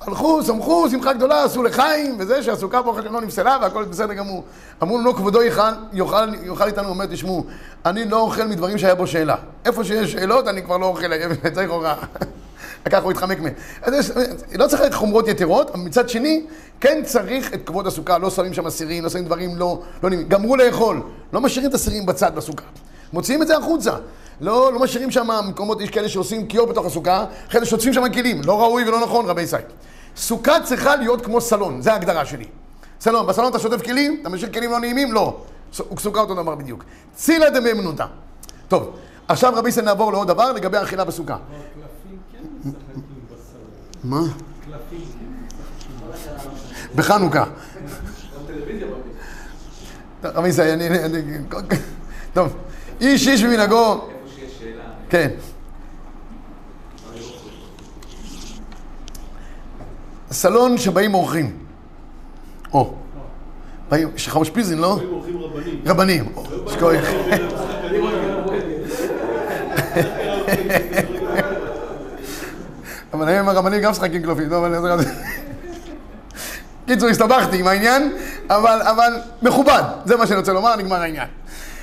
הלכו, 0.00 0.42
שמחו, 0.42 0.90
שמחה 0.90 1.12
גדולה, 1.12 1.44
עשו 1.44 1.62
לחיים, 1.62 2.16
וזה 2.18 2.42
שהסוכה 2.42 2.82
ברוך 2.82 2.98
השם 2.98 3.12
לא 3.12 3.20
נפסלה 3.20 3.58
והכל 3.62 3.84
בסדר 3.84 4.14
גמור. 4.14 4.44
אמרו 4.82 4.98
לו, 4.98 5.04
לא, 5.04 5.12
כבודו 5.12 5.42
יאכל, 5.42 5.62
יאכל, 5.92 6.34
יאכל 6.46 6.66
איתנו, 6.66 6.88
אומר, 6.88 7.06
תשמעו, 7.06 7.44
אני 7.86 8.04
לא 8.04 8.20
אוכל 8.20 8.44
מדברים 8.44 8.78
שהיה 8.78 8.94
בו 8.94 9.06
שאלה. 9.06 9.36
איפה 9.64 9.84
שיש 9.84 10.12
שאלות, 10.12 10.48
אני 10.48 10.62
כבר 10.62 10.76
לא 10.76 10.86
אוכל, 10.86 11.06
צריך 11.54 11.70
הוראה. 11.70 11.94
ככה 12.90 13.02
הוא 13.02 13.10
התחמק 13.10 13.40
מהם. 13.40 13.52
אז 13.82 13.94
יש, 13.94 14.10
לא 14.58 14.66
צריך 14.66 14.94
חומרות 14.94 15.28
יתרות, 15.28 15.70
אבל 15.70 15.80
מצד 15.80 16.08
שני, 16.08 16.46
כן 16.80 17.02
צריך 17.04 17.54
את 17.54 17.66
כבוד 17.66 17.86
הסוכה, 17.86 18.18
לא 18.18 18.30
שמים 18.30 18.54
שם 18.54 18.66
אסירים, 18.66 19.04
לא 19.04 19.10
שמים 19.10 19.24
דברים 19.24 19.56
לא... 19.56 19.82
לא. 20.02 20.08
גמרו 20.28 20.56
לאכול, 20.56 21.02
לא 21.32 21.40
משאירים 21.40 21.70
את 21.70 21.74
הסירים 21.74 22.06
בצד 22.06 22.34
בסוכה. 22.34 22.64
מוציאים 23.12 23.42
את 23.42 23.46
זה 23.46 23.56
החוצה. 23.56 23.92
לא, 24.40 24.72
לא 24.72 24.78
משאירים 24.78 25.10
שם 25.10 25.28
מקומות, 25.48 25.80
יש 25.80 25.90
כאלה 25.90 26.08
שעושים 26.08 26.46
כיור 26.46 26.66
בתוך 26.66 26.86
הסוכה, 26.86 27.24
אחרי 27.48 27.60
זה 27.60 27.66
שוטפים 27.66 27.92
שם 27.92 28.12
כלים. 28.12 28.40
לא 28.44 28.60
ראוי 28.62 28.88
ולא 28.88 29.00
נכון, 29.00 29.26
רבי 29.26 29.42
ישראל. 29.42 29.62
סוכה 30.16 30.60
צריכה 30.64 30.96
להיות 30.96 31.24
כמו 31.24 31.40
סלון, 31.40 31.82
זה 31.82 31.92
ההגדרה 31.92 32.24
שלי. 32.24 32.44
סלון, 33.00 33.26
בסלון 33.26 33.50
אתה 33.50 33.58
שוטף 33.58 33.82
כלים, 33.82 34.18
אתה 34.20 34.28
משאיר 34.28 34.52
כלים 34.52 34.70
לא 34.70 34.80
נעימים? 34.80 35.12
לא. 35.12 35.36
סוכה 35.72 36.20
אותו 36.20 36.34
דבר 36.34 36.54
בדיוק. 36.54 36.84
צילה 37.14 37.50
דמאמנותא. 37.50 38.04
טוב, 38.68 38.96
עכשיו 39.28 39.52
רבי 39.56 39.68
ישראל 39.68 39.86
נעבור 39.86 40.12
לעוד 40.12 40.28
דבר 40.28 40.52
לגבי 40.52 40.76
האכילה 40.76 41.04
בסוכה. 41.04 41.36
כן. 42.64 42.70
מה? 44.04 44.20
כן. 44.66 44.72
בחנוכה. 46.94 47.44
רבי 50.24 50.48
ישראל, 50.48 50.70
אני... 50.70 50.88
טוב, 52.34 52.54
איש 53.00 53.28
איש 53.28 53.44
במנהגו. 53.44 54.08
כן. 55.10 55.28
סלון 60.30 60.78
שבאים 60.78 61.14
אורחים. 61.14 61.58
או. 62.72 62.94
באים, 63.88 64.08
יש 64.14 64.26
לך 64.26 64.36
אושפיזין, 64.36 64.78
לא? 64.78 64.98
היו 65.00 65.10
אורחים 65.10 65.38
רבנים. 65.38 65.82
רבנים. 65.86 66.32
או, 66.36 66.44
יש 66.66 66.76
כוח. 66.76 66.92
אבל 73.12 73.28
היום 73.28 73.48
הרבנים 73.48 73.82
גם 73.82 73.90
משחקים 73.90 74.22
קלפים, 74.22 74.50
לא, 74.50 74.66
אבל... 74.66 75.04
קיצור, 76.86 77.08
הסתבכתי 77.08 77.60
עם 77.60 77.66
העניין, 77.66 78.16
אבל, 78.50 78.82
אבל 78.82 79.12
מכובד, 79.42 79.82
זה 80.04 80.16
מה 80.16 80.26
שאני 80.26 80.38
רוצה 80.38 80.52
לומר, 80.52 80.76
נגמר 80.76 80.96
העניין. 80.96 81.28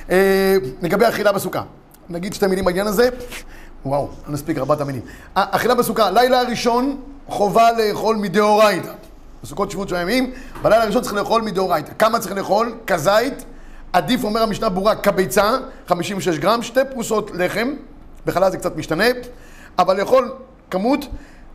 אה, 0.10 0.56
לגבי 0.82 1.08
אכילה 1.08 1.32
בסוכה, 1.32 1.62
נגיד 2.10 2.34
שתי 2.34 2.48
מילים 2.48 2.66
בעניין 2.66 2.88
הזה, 2.88 3.10
וואו, 3.86 4.10
לא 4.28 4.34
נספיק 4.34 4.58
ארבעת 4.58 4.82
המילים. 4.82 5.02
ה- 5.36 5.56
אכילה 5.56 5.76
בסוכה, 5.76 6.12
לילה 6.12 6.40
הראשון 6.42 6.98
חובה 7.28 7.68
לאכול 7.72 8.16
מדאורייתא. 8.16 8.92
בסוכות 9.44 9.72
שבועות 9.72 9.90
של 9.90 9.96
הימים, 9.96 10.32
בלילה 10.62 10.84
הראשון 10.84 11.02
צריך 11.02 11.14
לאכול 11.14 11.42
מדאורייתא. 11.42 11.92
כמה 12.00 12.20
צריך 12.20 12.36
לאכול? 12.36 12.76
כזית, 12.88 13.46
עדיף, 13.94 14.24
אומר 14.24 14.42
המשנה 14.44 14.70
ברורה, 14.70 14.96
כביצה, 14.96 15.58
56 15.88 16.38
גרם, 16.38 16.62
שתי 16.62 16.80
פרוסות 16.94 17.32
לחם, 17.34 17.74
בחלל 18.26 18.52
זה 18.52 18.58
קצת 18.58 18.76
משתנה, 18.76 19.06
אבל 19.80 19.98
לאכול 20.00 20.34
כמות 20.72 21.06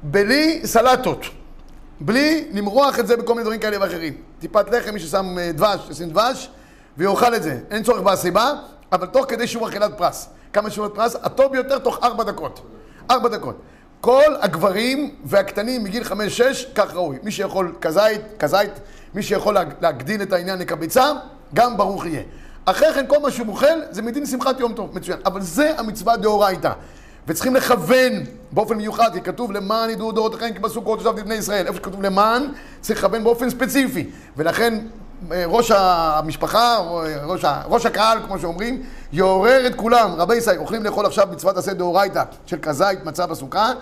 בלי 0.03 0.61
סלטות. 0.65 1.25
בלי 2.01 2.49
למרוח 2.53 2.99
את 2.99 3.07
זה 3.07 3.17
בכל 3.17 3.33
מיני 3.33 3.43
דברים 3.45 3.61
כאלה 3.61 3.77
ואחרים. 3.81 4.15
טיפת 4.39 4.71
לחם, 4.71 4.95
מי 4.95 5.01
ששם 5.01 5.39
אה, 5.39 5.53
דבש, 5.53 5.81
ישים 5.91 6.09
דבש, 6.11 6.51
ויאכל 6.99 7.35
את 7.35 7.43
זה. 7.43 7.59
אין 7.71 7.83
צורך 7.83 8.01
בהסיבה, 8.01 8.53
אבל 8.93 9.07
תוך 9.07 9.25
כדי 9.29 9.47
שיעור 9.47 9.69
אכילת 9.69 9.99
פרס. 9.99 10.29
כמה 10.53 10.71
שיעורי 10.71 10.95
פרס? 10.95 11.17
הטוב 11.23 11.53
ביותר 11.53 11.79
תוך 11.79 11.99
ארבע 12.03 12.25
דקות. 12.25 12.61
ארבע 13.11 13.29
דקות. 13.29 13.57
כל 14.01 14.35
הגברים 14.41 15.15
והקטנים 15.25 15.85
מגיל 15.85 16.05
חמש-שש, 16.05 16.65
כך 16.75 16.95
ראוי. 16.95 17.19
מי 17.23 17.31
שיכול 17.31 17.75
כזית, 17.81 18.21
כזית, 18.39 18.71
מי 19.15 19.23
שיכול 19.23 19.55
להג- 19.55 19.75
להגדיל 19.81 20.23
את 20.23 20.33
העניין 20.33 20.59
לקביצה, 20.59 21.13
גם 21.55 21.77
ברוך 21.77 22.07
יהיה. 22.07 22.23
אחרי 22.65 22.93
כן, 22.95 23.05
כל 23.09 23.19
מה 23.19 23.31
שהוא 23.31 23.49
אוכל, 23.49 23.67
זה 23.91 24.03
מדין 24.03 24.27
שמחת 24.27 24.61
יום 24.61 24.73
טוב, 24.73 24.91
מצוין. 24.97 25.19
אבל 25.27 25.41
זה 25.43 25.79
המצווה 25.79 26.17
דאורייתא. 26.17 26.73
וצריכים 27.29 27.55
לכוון 27.55 28.13
באופן 28.53 28.75
מיוחד, 28.77 29.11
כי 29.13 29.21
כתוב 29.21 29.53
למען 29.53 29.91
ידעו 29.91 30.13
דורותיכם 30.13 30.53
כי 30.53 30.59
בסוכות 30.59 31.01
ישבתי 31.01 31.23
בני 31.23 31.35
ישראל. 31.35 31.67
איפה 31.67 31.79
שכתוב 31.79 32.03
למען, 32.03 32.43
צריך 32.81 32.99
לכוון 32.99 33.25
באופן 33.25 33.51
ספציפי. 33.51 34.11
ולכן 34.37 34.79
ראש 35.47 35.71
המשפחה, 35.75 36.77
ראש, 37.25 37.45
ה- 37.45 37.63
ראש 37.67 37.87
הקהל, 37.87 38.19
כמו 38.27 38.39
שאומרים, 38.39 38.83
יעורר 39.13 39.67
את 39.67 39.75
כולם. 39.75 40.11
רבי 40.19 40.37
ישראל, 40.37 40.59
אוכלים 40.59 40.85
לאכול 40.85 41.07
עכשיו 41.07 41.29
מצוות 41.33 41.57
עשה 41.57 41.73
דאורייתא 41.75 42.23
של 42.47 42.57
כזית 42.63 43.05
מצה 43.05 43.27
בסוכה, 43.27 43.73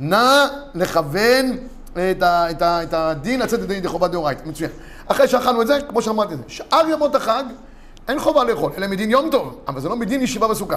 נא 0.00 0.46
לכוון 0.74 1.56
את, 1.92 2.22
ה, 2.22 2.50
את, 2.50 2.62
ה, 2.62 2.82
את 2.82 2.94
הדין 2.94 3.40
לצאת 3.40 3.60
ידי 3.60 3.74
ידי 3.74 3.88
חובת 3.88 4.10
דאורייתא. 4.10 4.42
מצוין. 4.48 4.70
אחרי 5.06 5.28
שאכלנו 5.28 5.62
את 5.62 5.66
זה, 5.66 5.78
כמו 5.88 6.02
שאמרתי, 6.02 6.34
שאר 6.48 6.88
ימות 6.92 7.14
החג, 7.14 7.44
אין 8.08 8.18
חובה 8.20 8.44
לאכול, 8.44 8.72
אלא 8.78 8.86
מדין 8.86 9.10
יום 9.10 9.30
טוב, 9.30 9.58
אבל 9.68 9.80
זה 9.80 9.88
לא 9.88 9.96
מדין 9.96 10.22
ישיבה 10.22 10.48
בסוכה. 10.48 10.76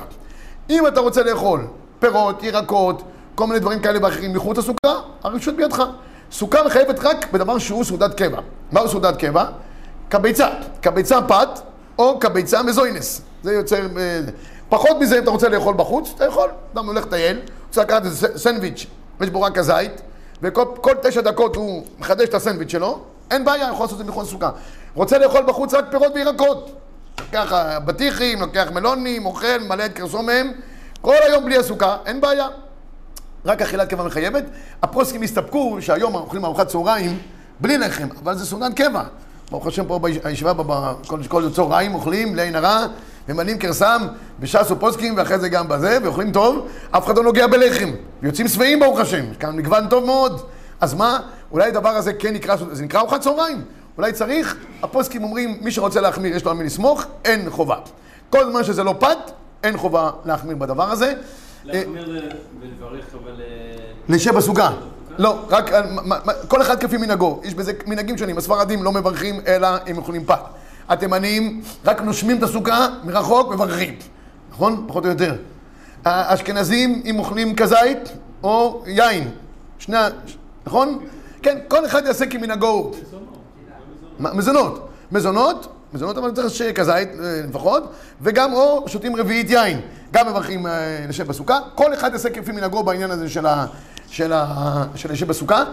אם 0.70 0.88
אתה 0.88 1.00
רוצה 1.00 1.24
לאכול 1.24 1.68
פירות, 2.00 2.44
ירקות, 2.44 3.04
כל 3.36 3.48
מיני 3.48 3.60
דברים 3.60 3.80
כאלה 3.80 4.00
ואחרים 4.06 4.34
מחוץ 4.34 4.58
לסוכה, 4.58 5.02
הרשות 5.24 5.56
בידך. 5.56 5.84
סוכה 6.32 6.64
מחייבת 6.66 7.00
רק 7.00 7.32
בדבר 7.32 7.58
שהוא 7.58 7.84
סעודת 7.84 8.14
קבע. 8.14 8.40
מהו 8.72 8.88
סעודת 8.90 9.18
קבע? 9.18 9.46
כביצה. 10.10 10.48
כביצה 10.82 11.22
פת 11.22 11.60
או 11.98 12.20
כביצה 12.20 12.64
מזוינס. 12.64 13.22
זה 13.44 13.54
יוצר... 13.54 13.82
אה, 13.98 14.20
פחות 14.70 14.98
מזה 15.00 15.18
אם 15.18 15.24
אתה 15.24 15.32
רוצה 15.32 15.50
לאכול 15.50 15.74
בחוץ, 15.78 16.12
אתה 16.16 16.26
יכול. 16.26 16.50
אדם 16.74 16.88
הולך 16.88 17.06
לטייל, 17.06 17.40
רוצה 17.68 17.82
לקחת 17.82 18.06
איזה 18.06 18.38
סנדוויץ', 18.38 18.86
יש 19.22 19.30
בו 19.30 19.42
רק 19.42 19.58
הזית, 19.58 20.02
וכל 20.42 20.66
כל 20.82 20.94
תשע 21.02 21.22
דקות 21.22 21.56
הוא 21.56 21.86
מחדש 22.00 22.30
את 22.30 22.34
הסנדוויץ' 22.34 22.72
שלו, 22.72 23.00
אין 23.32 23.46
בעיה, 23.46 23.70
יכול 23.72 23.86
לעשות 23.86 24.02
את 24.02 24.06
זה 24.06 24.12
מחוץ 24.12 24.28
לסוכה. 24.28 24.50
רוצה 24.94 25.18
לאכול 25.18 25.44
בחוץ 25.48 25.74
רק 25.74 25.86
פירות 25.92 26.12
וירקות. 26.16 26.72
לוקח 27.20 27.54
אה, 27.54 27.80
בטיחים, 27.80 28.42
לוקח 28.42 28.68
מלונים, 28.74 29.26
אוכל, 29.26 29.58
מלא 29.68 29.86
את 29.86 29.94
קרסו 29.94 30.24
מהם, 30.24 30.52
כל 31.02 31.16
היום 31.28 31.46
בלי 31.46 31.58
הסוכה, 31.58 31.98
אין 32.06 32.22
בעיה. 32.22 32.48
רק 33.46 33.62
אכילת 33.62 33.90
קבע 33.90 34.04
מחייבת. 34.04 34.44
הפוסקים 34.84 35.22
הסתפקו 35.22 35.78
שהיום 35.80 36.16
אוכלים 36.16 36.46
ארוחת 36.46 36.68
צהריים 36.68 37.20
בלי 37.60 37.78
לחם, 37.78 38.08
אבל 38.24 38.38
זה 38.38 38.46
סעודת 38.46 38.74
קבע. 38.74 39.04
ברוך 39.52 39.68
השם 39.68 39.86
פה 39.86 40.00
בישיבה, 40.24 40.54
כל 41.28 41.50
צהריים 41.50 41.96
אוכלים 41.96 42.36
לעין 42.36 42.56
הרע, 42.56 42.86
ממלאים 43.30 43.58
קרסם 43.58 44.02
בש"ס 44.40 44.72
ופוסקים, 44.72 45.14
ואחרי 45.18 45.40
זה 45.40 45.50
גם 45.50 45.68
בזה, 45.68 45.98
ואוכלים 46.04 46.32
טוב, 46.32 46.68
אף 46.92 47.06
אחד 47.06 47.18
לא 47.18 47.24
נוגע 47.24 47.48
בלחם. 47.48 47.90
ויוצאים 48.22 48.48
שבעים 48.48 48.80
ברוך 48.80 49.00
השם, 49.00 49.32
יש 49.32 49.38
כאן 49.38 49.56
מגוון 49.56 49.88
טוב 49.90 50.06
מאוד. 50.06 50.42
אז 50.82 50.94
מה, 50.94 51.20
אולי 51.52 51.68
הדבר 51.68 51.90
הזה 51.90 52.14
כן 52.14 52.34
נקרא, 52.34 52.56
זה 52.72 52.84
נקרא 52.84 53.00
ארוחת 53.00 53.22
צהריים. 53.22 53.62
אולי 53.98 54.14
צריך, 54.14 54.56
הפוסקים 54.84 55.24
אומרים, 55.24 55.58
מי 55.62 55.72
שרוצה 55.72 56.02
להחמיר 56.02 56.36
יש 56.36 56.46
לו 56.46 56.52
על 56.52 56.58
מי 56.58 56.64
לסמוך, 56.64 57.04
אין 57.26 57.50
חובה. 57.50 57.76
כל 58.30 58.50
זמן 58.52 58.64
שזה 58.64 58.84
לא 58.84 58.96
פת, 59.00 59.32
אין 59.64 59.78
חובה 59.78 60.10
להחמיר 60.26 60.56
בדבר 60.56 60.92
הזה. 60.92 61.14
להחמיר 61.64 62.22
ולברך, 62.62 63.06
אבל... 63.24 63.42
אה, 63.42 63.46
לשב 64.10 64.36
בסוכה. 64.36 64.72
לא, 65.20 65.46
רק, 65.50 65.72
מה- 66.04 66.18
כל 66.48 66.62
אחד 66.62 66.80
כפי 66.80 66.98
מנהגו, 66.98 67.40
יש 67.44 67.54
בזה 67.54 67.72
מנהגים 67.86 68.18
שונים, 68.18 68.38
הספרדים 68.38 68.84
לא 68.84 68.92
מברכים 68.92 69.40
אלא 69.48 69.68
הם 69.88 69.98
אוכלים 69.98 70.26
פת. 70.26 70.40
התימנים 70.90 71.62
רק 71.86 72.02
נושמים 72.02 72.38
את 72.38 72.44
הסוכה 72.44 72.88
מרחוק 73.04 73.54
מברכים, 73.54 73.96
נכון? 74.52 74.86
פחות 74.88 75.06
או 75.06 75.10
יותר. 75.10 75.36
האשכנזים 76.06 77.02
אם 77.06 77.20
אוכלים 77.20 77.56
כזית 77.56 78.00
או 78.44 78.84
יין, 78.88 79.30
שני, 79.80 79.98
ה- 79.98 80.08
נכון? 80.66 81.00
כן, 81.42 81.58
כל 81.68 81.86
אחד 81.86 82.06
יעשה 82.06 82.26
כמנהגו. 82.26 82.92
מזונות. 84.20 84.90
מזונות, 85.12 85.68
מזונות 85.94 86.18
אבל 86.18 86.32
צריך 86.32 86.50
שיהיה 86.50 86.74
כזית 86.74 87.10
אה, 87.24 87.42
לפחות, 87.50 87.84
וגם 88.22 88.54
או 88.54 88.84
שותים 88.88 89.16
רביעית 89.16 89.50
יין. 89.50 89.82
גם 90.12 90.28
מברכים 90.28 90.68
אה, 90.68 90.72
לשב 91.10 91.28
בסוכה. 91.28 91.60
כל 91.76 91.94
אחד 91.94 92.12
יעשה 92.14 92.30
כפי 92.30 92.52
מנהגו 92.52 92.84
בעניין 92.84 93.12
הזה 93.12 93.30
של 93.30 93.46
ה... 93.46 93.66
של 94.10 94.34
ה... 94.34 94.84
של 94.96 95.12
לשב 95.12 95.28
בסוכה. 95.28 95.64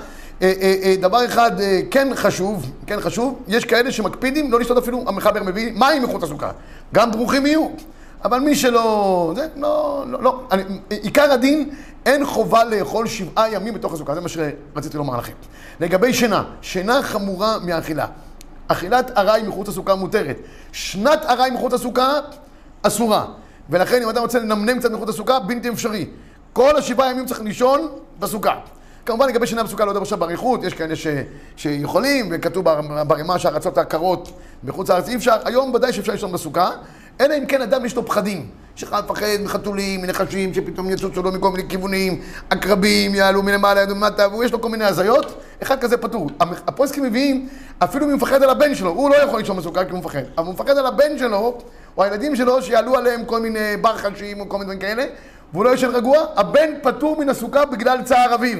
אה, 0.42 0.52
אה, 0.60 0.74
אה, 0.82 0.94
דבר 1.00 1.24
אחד 1.24 1.50
כן 1.90 2.08
חשוב, 2.14 2.72
כן 2.86 3.00
חשוב, 3.00 3.42
יש 3.48 3.64
כאלה 3.64 3.92
שמקפידים 3.92 4.52
לא 4.52 4.60
לשתות 4.60 4.78
אפילו, 4.78 5.04
המחבר 5.06 5.42
מביא 5.42 5.72
מים 5.72 6.02
מחוץ 6.02 6.22
לסוכה. 6.22 6.50
גם 6.94 7.10
ברוכים 7.10 7.46
יהיו. 7.46 7.68
אבל 8.24 8.38
מי 8.38 8.54
שלא... 8.54 9.32
זה, 9.36 9.46
לא, 9.56 10.04
לא, 10.06 10.22
לא. 10.22 10.40
אני, 10.50 10.62
עיקר 10.88 11.32
הדין, 11.32 11.70
אין 12.06 12.26
חובה 12.26 12.64
לאכול 12.64 13.06
שבעה 13.06 13.52
ימים 13.52 13.74
בתוך 13.74 13.92
הסוכה, 13.92 14.14
זה 14.14 14.20
מה 14.20 14.28
שרציתי 14.28 14.96
לומר 14.96 15.16
לכם. 15.16 15.32
לגבי 15.80 16.14
שינה, 16.14 16.44
שינה 16.62 17.02
חמורה 17.02 17.58
מאכילה. 17.62 18.06
אכילת 18.68 19.10
ארעי 19.16 19.42
מחוץ 19.42 19.68
לסוכה 19.68 19.94
מותרת. 19.94 20.36
שנת 20.72 21.24
ארעי 21.24 21.50
מחוץ 21.50 21.72
לסוכה 21.72 22.12
אסורה. 22.82 23.24
ולכן 23.70 24.02
אם 24.02 24.08
אדם 24.08 24.22
רוצה 24.22 24.38
לנמנם 24.38 24.78
קצת 24.78 24.90
מחוץ 24.90 25.08
לסוכה, 25.08 25.38
בלתי 25.38 25.68
אפשרי. 25.68 26.06
כל 26.56 26.76
השבעה 26.76 27.10
ימים 27.10 27.26
צריך 27.26 27.40
לישון 27.40 27.88
בסוכה. 28.18 28.54
כמובן 29.06 29.28
לגבי 29.28 29.46
שינה 29.46 29.62
בסוכה 29.62 29.84
לא 29.84 29.90
יודע 29.90 30.00
עכשיו 30.00 30.18
באריכות, 30.18 30.64
יש 30.64 30.74
כאלה 30.74 30.96
ש, 30.96 31.06
שיכולים, 31.56 32.28
וכתוב 32.32 32.64
בר- 32.64 33.04
ברימה 33.04 33.38
שהארצות 33.38 33.78
הקרות 33.78 34.30
בחוץ 34.64 34.90
לארץ 34.90 35.08
אי 35.08 35.16
אפשר, 35.16 35.36
היום 35.44 35.74
ודאי 35.74 35.92
שאפשר 35.92 36.12
לישון 36.12 36.32
בסוכה, 36.32 36.70
אלא 37.20 37.34
אם 37.38 37.46
כן 37.46 37.62
אדם 37.62 37.84
יש 37.84 37.96
לו 37.96 38.06
פחדים. 38.06 38.46
שאחד 38.76 39.04
מפחד 39.04 39.26
מחתולים, 39.44 40.02
מנחשים, 40.02 40.54
שפתאום 40.54 40.90
יצוצו 40.90 41.22
לו 41.22 41.32
מכל 41.32 41.50
מיני 41.50 41.68
כיוונים, 41.68 42.20
עקרבים 42.50 43.14
יעלו 43.14 43.42
מלמעלה, 43.42 43.80
יעלו 43.80 43.94
מלמטה, 43.94 44.28
ויש 44.34 44.52
לו 44.52 44.60
כל 44.60 44.68
מיני 44.68 44.84
הזיות, 44.84 45.40
אחד 45.62 45.80
כזה 45.80 45.96
פטור. 45.96 46.30
הפוסקים 46.40 47.02
מביאים, 47.04 47.48
אפילו 47.78 48.04
אם 48.04 48.10
הוא 48.10 48.16
מפחד 48.16 48.42
על 48.42 48.50
הבן 48.50 48.74
שלו, 48.74 48.90
הוא 48.90 49.10
לא 49.10 49.16
יכול 49.16 49.38
לישון 49.40 49.56
בסוכה 49.56 49.84
כי 49.84 49.90
הוא 49.90 49.98
מפחד, 49.98 50.18
אבל 50.38 50.46
הוא 50.46 50.54
מפחד 50.54 50.78
על 50.78 50.86
הבן 50.86 51.18
שלו, 51.18 51.58
או 51.96 52.04
הילדים 52.04 52.36
שלו, 52.36 52.62
שיעלו 52.62 52.96
עליהם 52.96 53.24
כל 53.24 53.40
מיני 53.40 53.76
ברחשים 53.80 54.40
או 54.40 54.48
כל 54.48 54.56
מיני 54.58 54.64
דברים 54.64 54.80
כאלה, 54.80 55.04
והוא 55.56 55.64
לא 55.64 55.74
ישן 55.74 55.90
רגוע, 55.90 56.18
הבן 56.36 56.70
פטור 56.82 57.18
מן 57.18 57.28
הסוכה 57.28 57.64
בגלל 57.64 58.02
צער 58.02 58.34
אביו. 58.34 58.58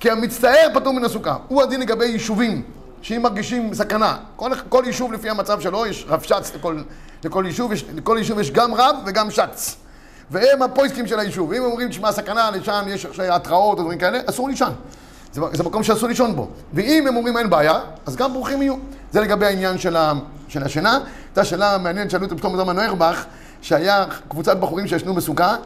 כי 0.00 0.10
המצטער 0.10 0.68
פטור 0.74 0.92
מן 0.92 1.04
הסוכה. 1.04 1.36
הוא 1.48 1.62
הדין 1.62 1.80
לגבי 1.80 2.04
יישובים, 2.04 2.62
שאם 3.02 3.22
מרגישים 3.22 3.74
סכנה. 3.74 4.16
כל, 4.36 4.50
כל 4.68 4.82
יישוב 4.86 5.12
לפי 5.12 5.30
המצב 5.30 5.60
שלו, 5.60 5.86
יש 5.86 6.04
רב 6.08 6.22
שץ 6.22 6.54
לכל, 6.54 6.82
לכל 7.24 7.44
יישוב, 7.46 7.72
יש, 7.72 7.84
לכל 7.94 8.16
יישוב 8.18 8.40
יש 8.40 8.50
גם 8.50 8.74
רב 8.74 8.96
וגם 9.06 9.30
שץ. 9.30 9.76
והם 10.30 10.62
הפויסקים 10.62 11.06
של 11.06 11.18
היישוב. 11.18 11.52
אם 11.52 11.62
אומרים, 11.62 11.88
תשמע, 11.88 12.12
סכנה, 12.12 12.50
לשם 12.50 12.84
יש 12.88 13.06
התראות 13.18 13.78
או 13.78 13.82
דברים 13.82 13.98
כאלה, 13.98 14.18
אסור 14.26 14.48
לישון. 14.48 14.72
זה, 15.32 15.40
זה 15.52 15.62
מקום 15.62 15.82
שאסור 15.82 16.08
לישון 16.08 16.36
בו. 16.36 16.48
ואם 16.72 17.04
הם 17.08 17.16
אומרים 17.16 17.36
אין 17.36 17.50
בעיה, 17.50 17.80
אז 18.06 18.16
גם 18.16 18.32
ברוכים 18.32 18.62
יהיו. 18.62 18.74
זה 19.12 19.20
לגבי 19.20 19.46
העניין 19.46 19.78
של, 19.78 19.96
ה, 19.96 20.12
של 20.48 20.62
השינה. 20.62 20.98
הייתה 21.26 21.44
שאלה 21.44 21.78
מעניינת, 21.78 22.10
שאלו 22.10 22.26
את 22.26 22.32
פתאום 22.32 22.56
זמן 22.56 22.76
נוירבך, 22.76 23.24
שהיה 23.62 24.04
קבוצת 24.28 24.56
בחורים 24.56 24.86
שישנו 24.86 25.14
בסוכה, 25.14 25.56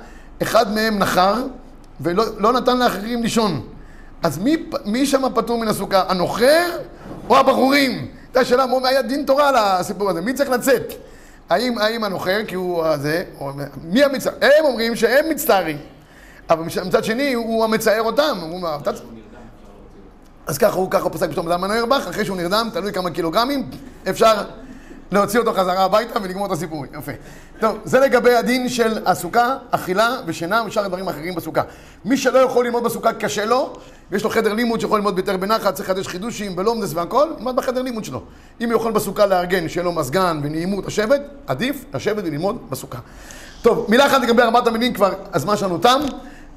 אחד 0.42 0.72
מהם 0.74 0.98
נחר 0.98 1.34
ולא 2.00 2.24
לא 2.38 2.52
נתן 2.52 2.78
לאחרים 2.78 3.22
לישון. 3.22 3.60
אז 4.22 4.38
מי, 4.38 4.56
מי 4.84 5.06
שם 5.06 5.22
פטור 5.34 5.58
מן 5.58 5.68
הסוכה? 5.68 6.02
הנוחר 6.08 6.70
או 7.28 7.36
הבחורים? 7.36 8.06
הייתה 8.26 8.44
שאלה, 8.44 8.66
מה 8.66 8.88
היה 8.88 9.02
דין 9.02 9.24
תורה 9.24 9.78
לסיפור 9.80 10.10
הזה? 10.10 10.20
מי 10.20 10.32
צריך 10.34 10.50
לצאת? 10.50 10.92
האם, 11.50 11.78
האם 11.78 12.04
הנוחר, 12.04 12.40
כי 12.46 12.54
הוא 12.54 12.84
הזה, 12.84 13.24
או, 13.40 13.50
מי 13.82 14.04
המצטער? 14.04 14.34
הם 14.58 14.64
אומרים 14.64 14.96
שהם 14.96 15.24
מצטערים. 15.30 15.78
אבל 16.50 16.62
מצ- 16.64 16.78
מצד 16.78 17.04
שני, 17.04 17.32
הוא 17.32 17.64
המצער 17.64 18.02
אותם. 18.02 18.38
הוא 18.40 18.68
"אתה 18.82 18.92
צ-" 18.92 19.00
אז 20.46 20.58
ככה 20.58 20.76
הוא, 20.76 20.90
ככה 20.90 21.02
הוא 21.04 21.12
פסק 21.12 21.30
פתאום 21.30 21.46
בדם 21.46 21.64
הנוירבך, 21.64 22.06
אחרי 22.10 22.24
שהוא 22.24 22.36
נרדם, 22.36 22.68
תלוי 22.72 22.92
כמה 22.92 23.10
קילוגרמים, 23.10 23.70
אפשר 24.10 24.34
להוציא 25.12 25.40
אותו 25.40 25.52
חזרה 25.52 25.84
הביתה 25.84 26.18
ולגמור 26.22 26.46
את 26.46 26.52
הסיפור. 26.52 26.84
יפה. 26.98 27.12
טוב, 27.60 27.78
זה 27.84 28.00
לגבי 28.00 28.34
הדין 28.34 28.68
של 28.68 28.98
הסוכה, 29.06 29.56
אכילה 29.70 30.16
ושינה 30.26 30.62
ושאר 30.66 30.84
הדברים 30.84 31.08
האחרים 31.08 31.34
בסוכה. 31.34 31.62
מי 32.04 32.16
שלא 32.16 32.38
יכול 32.38 32.64
ללמוד 32.64 32.84
בסוכה 32.84 33.12
קשה 33.12 33.44
לו, 33.44 33.72
ויש 34.10 34.24
לו 34.24 34.30
חדר 34.30 34.52
לימוד 34.52 34.80
שיכול 34.80 34.98
ללמוד 34.98 35.14
ביותר 35.14 35.36
בנחת, 35.36 35.74
צריך 35.74 35.90
לחדש 35.90 36.06
חידושים 36.06 36.56
בלומדס 36.56 36.94
והכל, 36.94 37.28
ילמד 37.38 37.56
בחדר 37.56 37.82
לימוד 37.82 38.04
שלו. 38.04 38.22
אם 38.60 38.70
הוא 38.70 38.76
יכול 38.76 38.92
בסוכה 38.92 39.26
לארגן, 39.26 39.68
שיהיה 39.68 39.84
לו 39.84 39.92
מזגן 39.92 40.40
ונעימות 40.42 40.86
לשבת, 40.86 41.20
עדיף 41.46 41.84
לשבת 41.94 42.24
וללמוד 42.24 42.70
בסוכה. 42.70 42.98
טוב, 43.62 43.86
מילה 43.88 44.06
אחת 44.06 44.22
לגבי 44.22 44.42
ארבעת 44.42 44.66
המינים, 44.66 44.94
כבר 44.94 45.12
הזמן 45.32 45.56
שלנו 45.56 45.78
תם. 45.78 46.00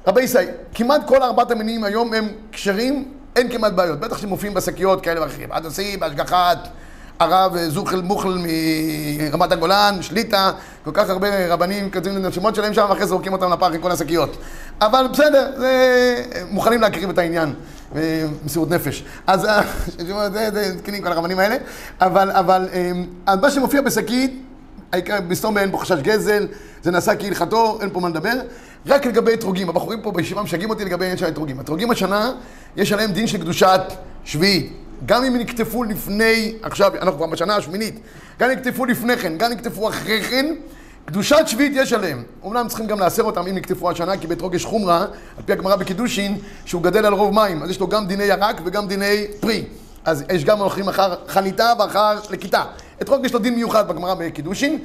רבי 0.06 0.22
ישראל, 0.22 0.48
כמעט 0.74 1.00
כל 1.06 1.22
ארבעת 1.22 1.50
המינים 1.50 1.84
היום 1.84 2.14
הם 2.14 2.28
כשרים, 2.52 3.12
אין 3.36 3.52
כמעט 3.52 3.72
בעיות. 3.72 4.00
בטח 4.00 4.18
שמופיעים 4.18 4.54
בשקיות 4.54 5.00
כאלה 5.00 5.22
ואחרים. 5.22 5.52
הדסי, 5.52 5.96
בהשגחת, 5.96 6.68
הרב 7.18 7.56
זוחל 7.68 8.00
מוחל 8.00 8.38
מרמת 8.38 9.52
הגולן, 9.52 9.98
שליטה, 10.00 10.50
כל 10.84 10.90
כך 10.94 11.10
הרבה 11.10 11.52
רבנים 11.52 11.90
כותבים 11.90 12.20
את 12.20 12.24
השמות 12.24 12.54
שלהם 12.54 12.74
שם, 12.74 12.86
ואחרי 12.90 13.06
זורקים 13.06 13.32
אותם 13.32 13.52
לפח 13.52 13.66
עם 13.74 13.80
כל 13.80 13.90
השקיות. 13.90 14.36
אבל 14.80 15.06
בסדר, 15.12 15.52
זה... 15.58 16.24
מוכנים 16.50 16.80
להקריב 16.80 17.10
את 17.10 17.18
העניין, 17.18 17.54
אה, 17.96 18.26
מסירות 18.44 18.70
נפש. 18.70 19.04
אז 19.26 19.44
אה, 19.44 19.62
תקינים 20.82 21.02
כל 21.02 21.12
הרבנים 21.12 21.38
האלה, 21.38 21.56
אבל, 22.00 22.30
אבל 22.30 22.68
אה, 23.28 23.36
מה 23.36 23.50
שמופיע 23.50 23.80
בשקית, 23.80 24.42
העיקר 24.92 25.20
בסתום 25.28 25.58
אין 25.58 25.70
פה 25.70 25.78
חשש 25.78 25.98
גזל, 26.02 26.46
זה 26.82 26.90
נעשה 26.90 27.16
כהלכתו, 27.16 27.78
אין 27.80 27.90
פה 27.92 28.00
מה 28.00 28.08
לדבר. 28.08 28.34
רק 28.86 29.06
לגבי 29.06 29.34
אתרוגים, 29.34 29.68
הבחורים 29.68 30.00
פה 30.00 30.12
בישיבה 30.12 30.42
משגעים 30.42 30.70
אותי 30.70 30.84
לגבי 30.84 31.04
העניין 31.04 31.18
של 31.18 31.24
האתרוגים. 31.24 31.60
אתרוגים 31.60 31.90
השנה, 31.90 32.32
יש 32.76 32.92
עליהם 32.92 33.12
דין 33.12 33.26
של 33.26 33.38
קדושת 33.38 33.80
שביעית. 34.24 34.83
גם 35.06 35.24
אם 35.24 35.36
נקטפו 35.36 35.84
לפני, 35.84 36.54
עכשיו, 36.62 36.92
אנחנו 37.02 37.16
כבר 37.16 37.26
בשנה 37.26 37.56
השמינית, 37.56 38.00
גם 38.40 38.50
אם 38.50 38.56
נקטפו 38.56 38.84
לפני 38.84 39.16
כן, 39.16 39.38
גם 39.38 39.50
אם 39.50 39.56
נקטפו 39.56 39.88
אחרי 39.88 40.22
כן, 40.22 40.54
קדושת 41.04 41.44
שביעית 41.46 41.72
יש 41.76 41.92
עליהם. 41.92 42.22
אומנם 42.42 42.68
צריכים 42.68 42.86
גם 42.86 43.00
לאסר 43.00 43.22
אותם 43.22 43.46
אם 43.46 43.54
נקטפו 43.54 43.90
השנה, 43.90 44.16
כי 44.16 44.26
באתרוג 44.26 44.54
יש 44.54 44.64
חומרה, 44.64 45.00
על 45.00 45.42
פי 45.44 45.52
הגמרא 45.52 45.76
בקידושין, 45.76 46.38
שהוא 46.64 46.82
גדל 46.82 47.06
על 47.06 47.12
רוב 47.12 47.34
מים, 47.34 47.62
אז 47.62 47.70
יש 47.70 47.80
לו 47.80 47.88
גם 47.88 48.06
דיני 48.06 48.24
ירק 48.24 48.60
וגם 48.64 48.88
דיני 48.88 49.26
פרי. 49.40 49.64
אז 50.04 50.24
יש 50.32 50.44
גם 50.44 50.58
הולכים 50.58 50.88
אחר 50.88 51.14
חניתה 51.28 51.72
ואחר 51.78 52.18
לכיתה. 52.30 52.64
אתרוג 53.02 53.24
יש 53.24 53.32
לו 53.32 53.38
דין 53.38 53.54
מיוחד 53.54 53.88
בגמרא 53.88 54.14
בקידושין. 54.14 54.78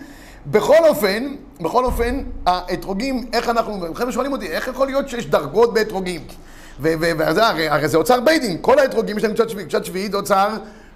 בכל 0.48 0.88
אופן, 0.88 1.36
בכל 1.62 1.86
אופן, 1.86 2.24
האתרוגים, 2.46 3.26
איך 3.34 3.50
אנחנו, 3.50 3.94
חבר'ה 3.94 4.12
שואלים 4.12 4.32
אותי, 4.32 4.48
איך 4.48 4.68
יכול 4.68 4.88
להיות 4.88 5.10
שיש 5.10 5.26
דרגות 5.26 5.74
באתרוגים? 5.74 6.22
וזה, 6.80 7.48
הרי, 7.48 7.70
הרי 7.70 7.88
זה 7.88 7.98
אוצר 7.98 8.20
בית 8.20 8.42
דין, 8.42 8.58
כל 8.62 8.80
האתרוגים 8.80 9.18
יש 9.18 9.24
להם 9.24 9.34
קצת 9.34 9.50
שביעית, 9.50 9.70
קצת 9.70 9.86
שביעית 9.86 10.12
זה 10.12 10.18
אוצר 10.18 10.50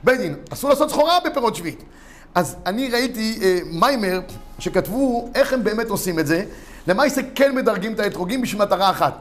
בית 0.04 0.20
דין, 0.20 0.36
אסור 0.54 0.70
לעשות 0.70 0.90
סחורה 0.90 1.20
בפירות 1.26 1.56
שביעית. 1.56 1.84
אז 2.36 2.56
אני 2.66 2.90
ראיתי 2.90 3.40
אה, 3.42 3.60
מיימר 3.66 4.20
שכתבו 4.60 5.30
איך 5.36 5.54
הם 5.54 5.64
באמת 5.64 5.90
עושים 5.90 6.20
את 6.20 6.28
זה, 6.28 6.44
למעשה 6.88 7.22
כן 7.36 7.56
מדרגים 7.56 7.94
את 7.94 8.00
האתרוגים 8.00 8.42
בשביל 8.42 8.62
מטרה 8.62 8.90
אחת, 8.90 9.14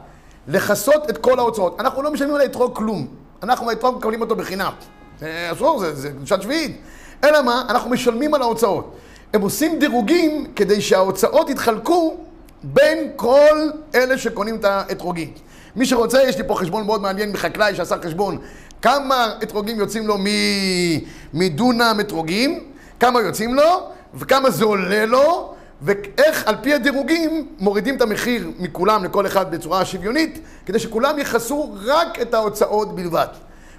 לכסות 0.47 1.09
את 1.09 1.17
כל 1.17 1.39
ההוצאות. 1.39 1.79
אנחנו 1.79 2.01
לא 2.01 2.11
משלמים 2.11 2.35
על 2.35 2.41
האתרוג 2.41 2.75
כלום, 2.75 3.07
אנחנו 3.43 3.69
האתרוג 3.69 3.97
מקבלים 3.97 4.21
אותו 4.21 4.35
בחינם. 4.35 4.71
זה 5.19 5.49
אסור, 5.51 5.79
זה, 5.79 5.95
זה 5.95 6.09
קדושת 6.09 6.41
שביעית. 6.41 6.77
אלא 7.23 7.41
מה? 7.41 7.65
אנחנו 7.69 7.89
משלמים 7.89 8.33
על 8.33 8.41
ההוצאות. 8.41 8.95
הם 9.33 9.41
עושים 9.41 9.79
דירוגים 9.79 10.53
כדי 10.55 10.81
שההוצאות 10.81 11.49
יתחלקו 11.49 12.17
בין 12.63 13.09
כל 13.15 13.69
אלה 13.95 14.17
שקונים 14.17 14.55
את 14.55 14.65
האתרוגים. 14.65 15.33
מי 15.75 15.85
שרוצה, 15.85 16.23
יש 16.23 16.37
לי 16.37 16.43
פה 16.47 16.55
חשבון 16.55 16.85
מאוד 16.85 17.01
מעניין 17.01 17.31
מחקלאי 17.31 17.75
שעשה 17.75 17.95
חשבון 18.05 18.37
כמה 18.81 19.27
אתרוגים 19.43 19.79
יוצאים 19.79 20.07
לו 20.07 20.17
מ- 20.17 20.99
מדונם 21.33 21.97
אתרוגים, 21.99 22.59
כמה 22.99 23.21
יוצאים 23.21 23.55
לו, 23.55 23.89
וכמה 24.13 24.49
זה 24.49 24.65
עולה 24.65 25.05
לו, 25.05 25.53
ואיך 25.81 26.47
על 26.47 26.55
פי 26.61 26.73
הדירוגים 26.73 27.47
מורידים 27.59 27.95
את 27.95 28.01
המחיר 28.01 28.51
מכולם 28.59 29.03
לכל 29.03 29.27
אחד 29.27 29.51
בצורה 29.51 29.85
שוויונית, 29.85 30.39
כדי 30.65 30.79
שכולם 30.79 31.19
יכסו 31.19 31.75
רק 31.85 32.21
את 32.21 32.33
ההוצאות 32.33 32.95
בלבד. 32.95 33.27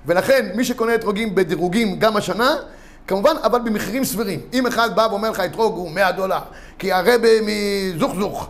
ולכן 0.07 0.47
מי 0.55 0.65
שקונה 0.65 0.95
אתרוגים 0.95 1.35
בדירוגים 1.35 1.99
גם 1.99 2.17
השנה, 2.17 2.57
כמובן, 3.07 3.37
אבל 3.43 3.61
במחירים 3.61 4.05
סבירים. 4.05 4.41
אם 4.53 4.67
אחד 4.67 4.97
בא 4.97 5.07
ואומר 5.11 5.31
לך, 5.31 5.41
אתרוג 5.41 5.77
הוא 5.77 5.91
100 5.91 6.13
דולר, 6.13 6.39
כי 6.79 6.93
הרבה 6.93 7.29
מזוכזוך, 7.43 8.49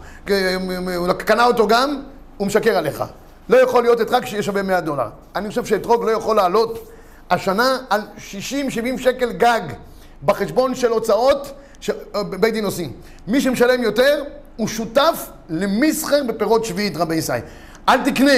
קנה 1.19 1.45
אותו 1.47 1.67
גם, 1.69 2.03
הוא 2.37 2.47
משקר 2.47 2.77
עליך. 2.77 3.05
לא 3.49 3.57
יכול 3.57 3.83
להיות 3.83 4.01
אתרוג 4.01 4.25
שיש 4.25 4.47
שווה 4.47 4.63
100 4.63 4.81
דולר. 4.81 5.09
אני 5.37 5.49
חושב 5.49 5.65
שאתרוג 5.65 6.05
לא 6.05 6.11
יכול 6.11 6.37
לעלות 6.37 6.91
השנה 7.31 7.79
על 7.91 8.01
60-70 8.17 8.23
שקל 8.99 9.33
גג 9.33 9.61
בחשבון 10.25 10.75
של 10.75 10.91
הוצאות 10.91 11.53
שבית 11.81 12.55
דין 12.55 12.65
עושים. 12.65 12.93
מי 13.27 13.41
שמשלם 13.41 13.83
יותר, 13.83 14.25
הוא 14.57 14.69
שותף 14.69 15.31
למסחר 15.49 16.23
בפירות 16.29 16.65
שביעית, 16.65 16.97
רבי 16.97 17.15
ישראל. 17.15 17.41
אל 17.89 18.05
תקנה. 18.05 18.33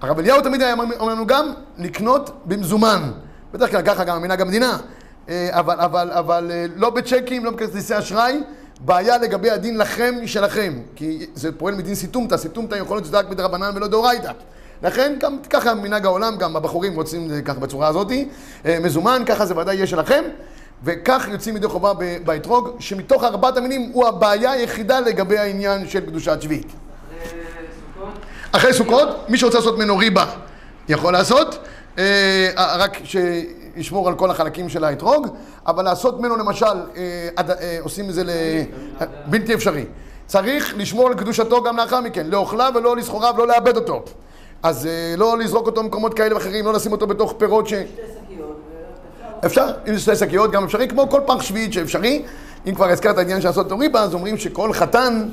הרב 0.00 0.18
אליהו 0.18 0.40
תמיד 0.40 0.62
היה 0.62 0.74
אומר 0.74 1.14
לנו 1.14 1.26
גם 1.26 1.52
לקנות 1.78 2.30
במזומן. 2.44 3.10
בדרך 3.52 3.70
כלל 3.70 3.82
ככה 3.82 4.04
גם 4.04 4.22
מנהג 4.22 4.40
המדינה. 4.40 4.78
אה, 5.28 5.48
אבל, 5.52 5.80
אבל, 5.80 6.10
אבל 6.10 6.50
אה, 6.50 6.66
לא 6.76 6.90
בצ'קים, 6.90 7.44
לא 7.44 7.50
בכרטיסי 7.50 7.98
אשראי. 7.98 8.42
בעיה 8.84 9.18
לגבי 9.18 9.50
הדין 9.50 9.78
לכם 9.78 10.14
משלכם. 10.22 10.78
כי 10.96 11.26
זה 11.34 11.52
פועל 11.52 11.74
מדין 11.74 11.94
סיתומתא, 11.94 12.36
סיתומתא 12.36 12.74
יכול 12.74 12.96
להיות 12.96 13.06
שזה 13.06 13.18
רק 13.18 13.30
מדרבנן 13.30 13.70
ולא 13.74 13.86
דאורייתא. 13.86 14.32
לכן 14.82 15.16
גם 15.20 15.38
ככה 15.50 15.74
מנהג 15.74 16.06
העולם, 16.06 16.36
גם 16.36 16.56
הבחורים 16.56 16.94
רוצים 16.94 17.30
ככה 17.44 17.60
בצורה 17.60 17.88
הזאתי. 17.88 18.28
אה, 18.66 18.78
מזומן, 18.80 19.22
ככה 19.26 19.46
זה 19.46 19.56
ודאי 19.56 19.74
יהיה 19.74 19.86
שלכם. 19.86 20.24
וכך 20.84 21.28
יוצאים 21.32 21.56
ידי 21.56 21.68
חובה 21.68 21.92
באתרוג, 22.24 22.68
שמתוך 22.78 23.24
ארבעת 23.24 23.56
המינים 23.56 23.90
הוא 23.92 24.06
הבעיה 24.06 24.50
היחידה 24.50 25.00
לגבי 25.00 25.38
העניין 25.38 25.88
של 25.88 26.00
קדושת 26.00 26.42
שביעית. 26.42 26.66
אחרי 26.66 27.28
סוכות, 27.94 28.12
אחרי 28.52 28.72
סוכות, 28.72 29.08
מי 29.28 29.38
שרוצה 29.38 29.58
לעשות 29.58 29.78
ממנו 29.78 29.96
ריבה 29.96 30.26
יכול 30.88 31.12
לעשות, 31.12 31.58
אה, 31.98 32.48
רק 32.56 32.98
שישמור 33.76 34.08
על 34.08 34.14
כל 34.14 34.30
החלקים 34.30 34.68
של 34.68 34.84
האתרוג, 34.84 35.26
אבל 35.66 35.84
לעשות 35.84 36.20
ממנו 36.20 36.36
למשל, 36.36 36.66
אה, 36.66 37.28
עד- 37.36 37.50
אה, 37.50 37.78
עושים 37.82 38.08
את 38.08 38.14
זה 38.14 38.24
ל... 38.24 38.30
בלתי 39.26 39.54
אפשרי. 39.54 39.84
צריך 40.26 40.74
לשמור 40.76 41.06
על 41.06 41.14
קדושתו 41.14 41.62
גם 41.62 41.76
לאחר 41.76 42.00
מכן, 42.00 42.26
לאוכליו 42.26 42.72
ולא 42.74 42.96
לסחוריו, 42.96 43.34
לא 43.38 43.46
לאבד 43.46 43.76
אותו. 43.76 44.02
אז 44.62 44.86
אה, 44.86 45.14
לא 45.16 45.38
לזרוק 45.38 45.66
אותו 45.66 45.82
במקומות 45.82 46.14
כאלה 46.14 46.34
ואחרים, 46.34 46.64
לא 46.64 46.72
לשים 46.72 46.92
אותו 46.92 47.06
בתוך 47.06 47.34
פירות 47.38 47.68
ש... 47.68 47.72
אפשר, 49.46 49.66
אם 49.88 49.94
זה 49.94 50.00
שתי 50.00 50.16
שקיות 50.16 50.50
גם 50.52 50.64
אפשרי, 50.64 50.88
כמו 50.88 51.10
כל 51.10 51.20
פח 51.26 51.42
שביעית 51.42 51.72
שאפשרי. 51.72 52.22
אם 52.66 52.74
כבר 52.74 52.88
הזכרת 52.88 53.18
העניין 53.18 53.40
של 53.40 53.48
לעשות 53.48 53.66
את 53.66 53.72
הריבה, 53.72 54.00
אז 54.02 54.14
אומרים 54.14 54.38
שכל 54.38 54.72
חתן 54.72 55.28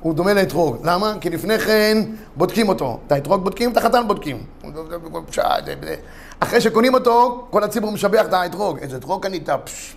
הוא 0.00 0.14
דומה 0.14 0.34
לאתרוג. 0.34 0.76
למה? 0.84 1.14
כי 1.20 1.30
לפני 1.30 1.58
כן 1.58 1.98
בודקים 2.36 2.68
אותו. 2.68 2.98
את 3.06 3.12
האתרוג 3.12 3.44
בודקים, 3.44 3.72
את 3.72 3.76
החתן 3.76 4.02
בודקים. 4.08 4.44
אחרי 6.40 6.60
שקונים 6.60 6.94
אותו, 6.94 7.46
כל 7.50 7.64
הציבור 7.64 7.92
משבח 7.92 8.26
את 8.26 8.32
האתרוג. 8.32 8.78
איזה 8.78 8.96
אתרוג 8.96 9.22
קנית? 9.22 9.48
פשש. 9.64 9.96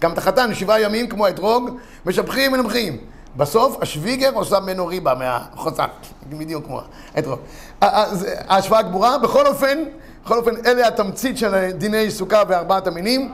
גם 0.00 0.12
את 0.12 0.18
החתן, 0.18 0.54
שבעה 0.54 0.80
ימים 0.80 1.08
כמו 1.08 1.26
האתרוג, 1.26 1.70
משבחים 2.06 2.52
ומנמחים. 2.52 2.98
בסוף 3.36 3.82
השוויגר 3.82 4.30
עושה 4.34 4.60
ממנו 4.60 4.86
ריבה 4.86 5.14
מהחוצה, 5.14 5.84
בדיוק 6.28 6.66
כמו 6.66 6.80
האתרוג. 7.14 7.38
ההשוואה 7.80 8.82
גמורה, 8.82 9.18
בכל 9.18 9.46
אופן, 9.46 9.78
בכל 10.24 10.38
אופן, 10.38 10.54
אלה 10.66 10.88
התמצית 10.88 11.38
של 11.38 11.70
דיני 11.70 12.10
סוכה 12.10 12.42
וארבעת 12.48 12.86
המינים. 12.86 13.32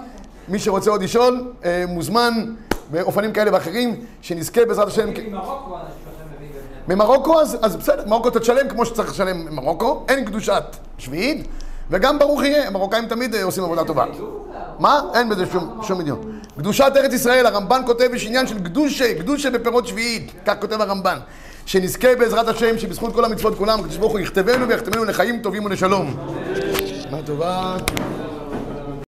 מי 0.48 0.58
שרוצה 0.58 0.90
עוד 0.90 1.02
לשאול, 1.02 1.52
אה, 1.64 1.84
מוזמן 1.88 2.54
באופנים 2.90 3.32
כאלה 3.32 3.54
ואחרים, 3.54 4.04
שנזכה 4.22 4.64
בעזרת 4.64 4.88
השם. 4.88 5.08
ממרוקו. 5.08 5.76
ממרוקו, 6.88 7.40
אז, 7.40 7.58
אז 7.62 7.76
בסדר, 7.76 8.06
ממרוקו 8.06 8.28
אתה 8.28 8.40
תשלם 8.40 8.68
כמו 8.68 8.86
שצריך 8.86 9.10
לשלם 9.10 9.46
במרוקו, 9.46 10.04
אין 10.08 10.24
קדושת 10.24 10.64
שביעית, 10.98 11.46
וגם 11.92 12.18
ברוך 12.18 12.42
יהיה, 12.42 12.66
המרוקאים 12.66 13.06
תמיד 13.06 13.34
אה, 13.34 13.44
עושים 13.44 13.64
עבודה 13.64 13.84
טובה. 13.84 14.04
מה? 14.78 15.00
אין 15.14 15.28
בזה 15.28 15.44
שום, 15.82 16.00
עניין. 16.00 16.16
קדושת 16.58 16.92
ארץ 16.96 17.12
ישראל, 17.12 17.46
הרמב"ן 17.46 17.82
כותב, 17.86 18.08
יש 18.14 18.26
עניין 18.26 18.46
של 18.46 18.58
קדושה, 18.58 19.14
קדושה 19.18 19.50
בפירות 19.50 19.86
שביעית, 19.86 20.32
כך 20.46 20.54
כותב 20.60 20.80
הרמב"ן. 20.80 21.18
שנזכה 21.66 22.16
בעזרת 22.18 22.48
השם, 22.48 22.78
שבזכות 22.78 23.14
כל 23.14 23.24
המצוות 23.24 23.58
כולם, 23.58 23.80
הקדוש 23.80 23.96
ברוך 23.96 24.12
הוא 24.12 24.20
יכתבנו 24.20 24.68
ויחתמנו 24.68 25.04
לחיים 25.04 25.42
טובים 25.42 25.64
ולשלום. 25.64 26.16
מה 27.10 27.18
טובה. 27.26 27.76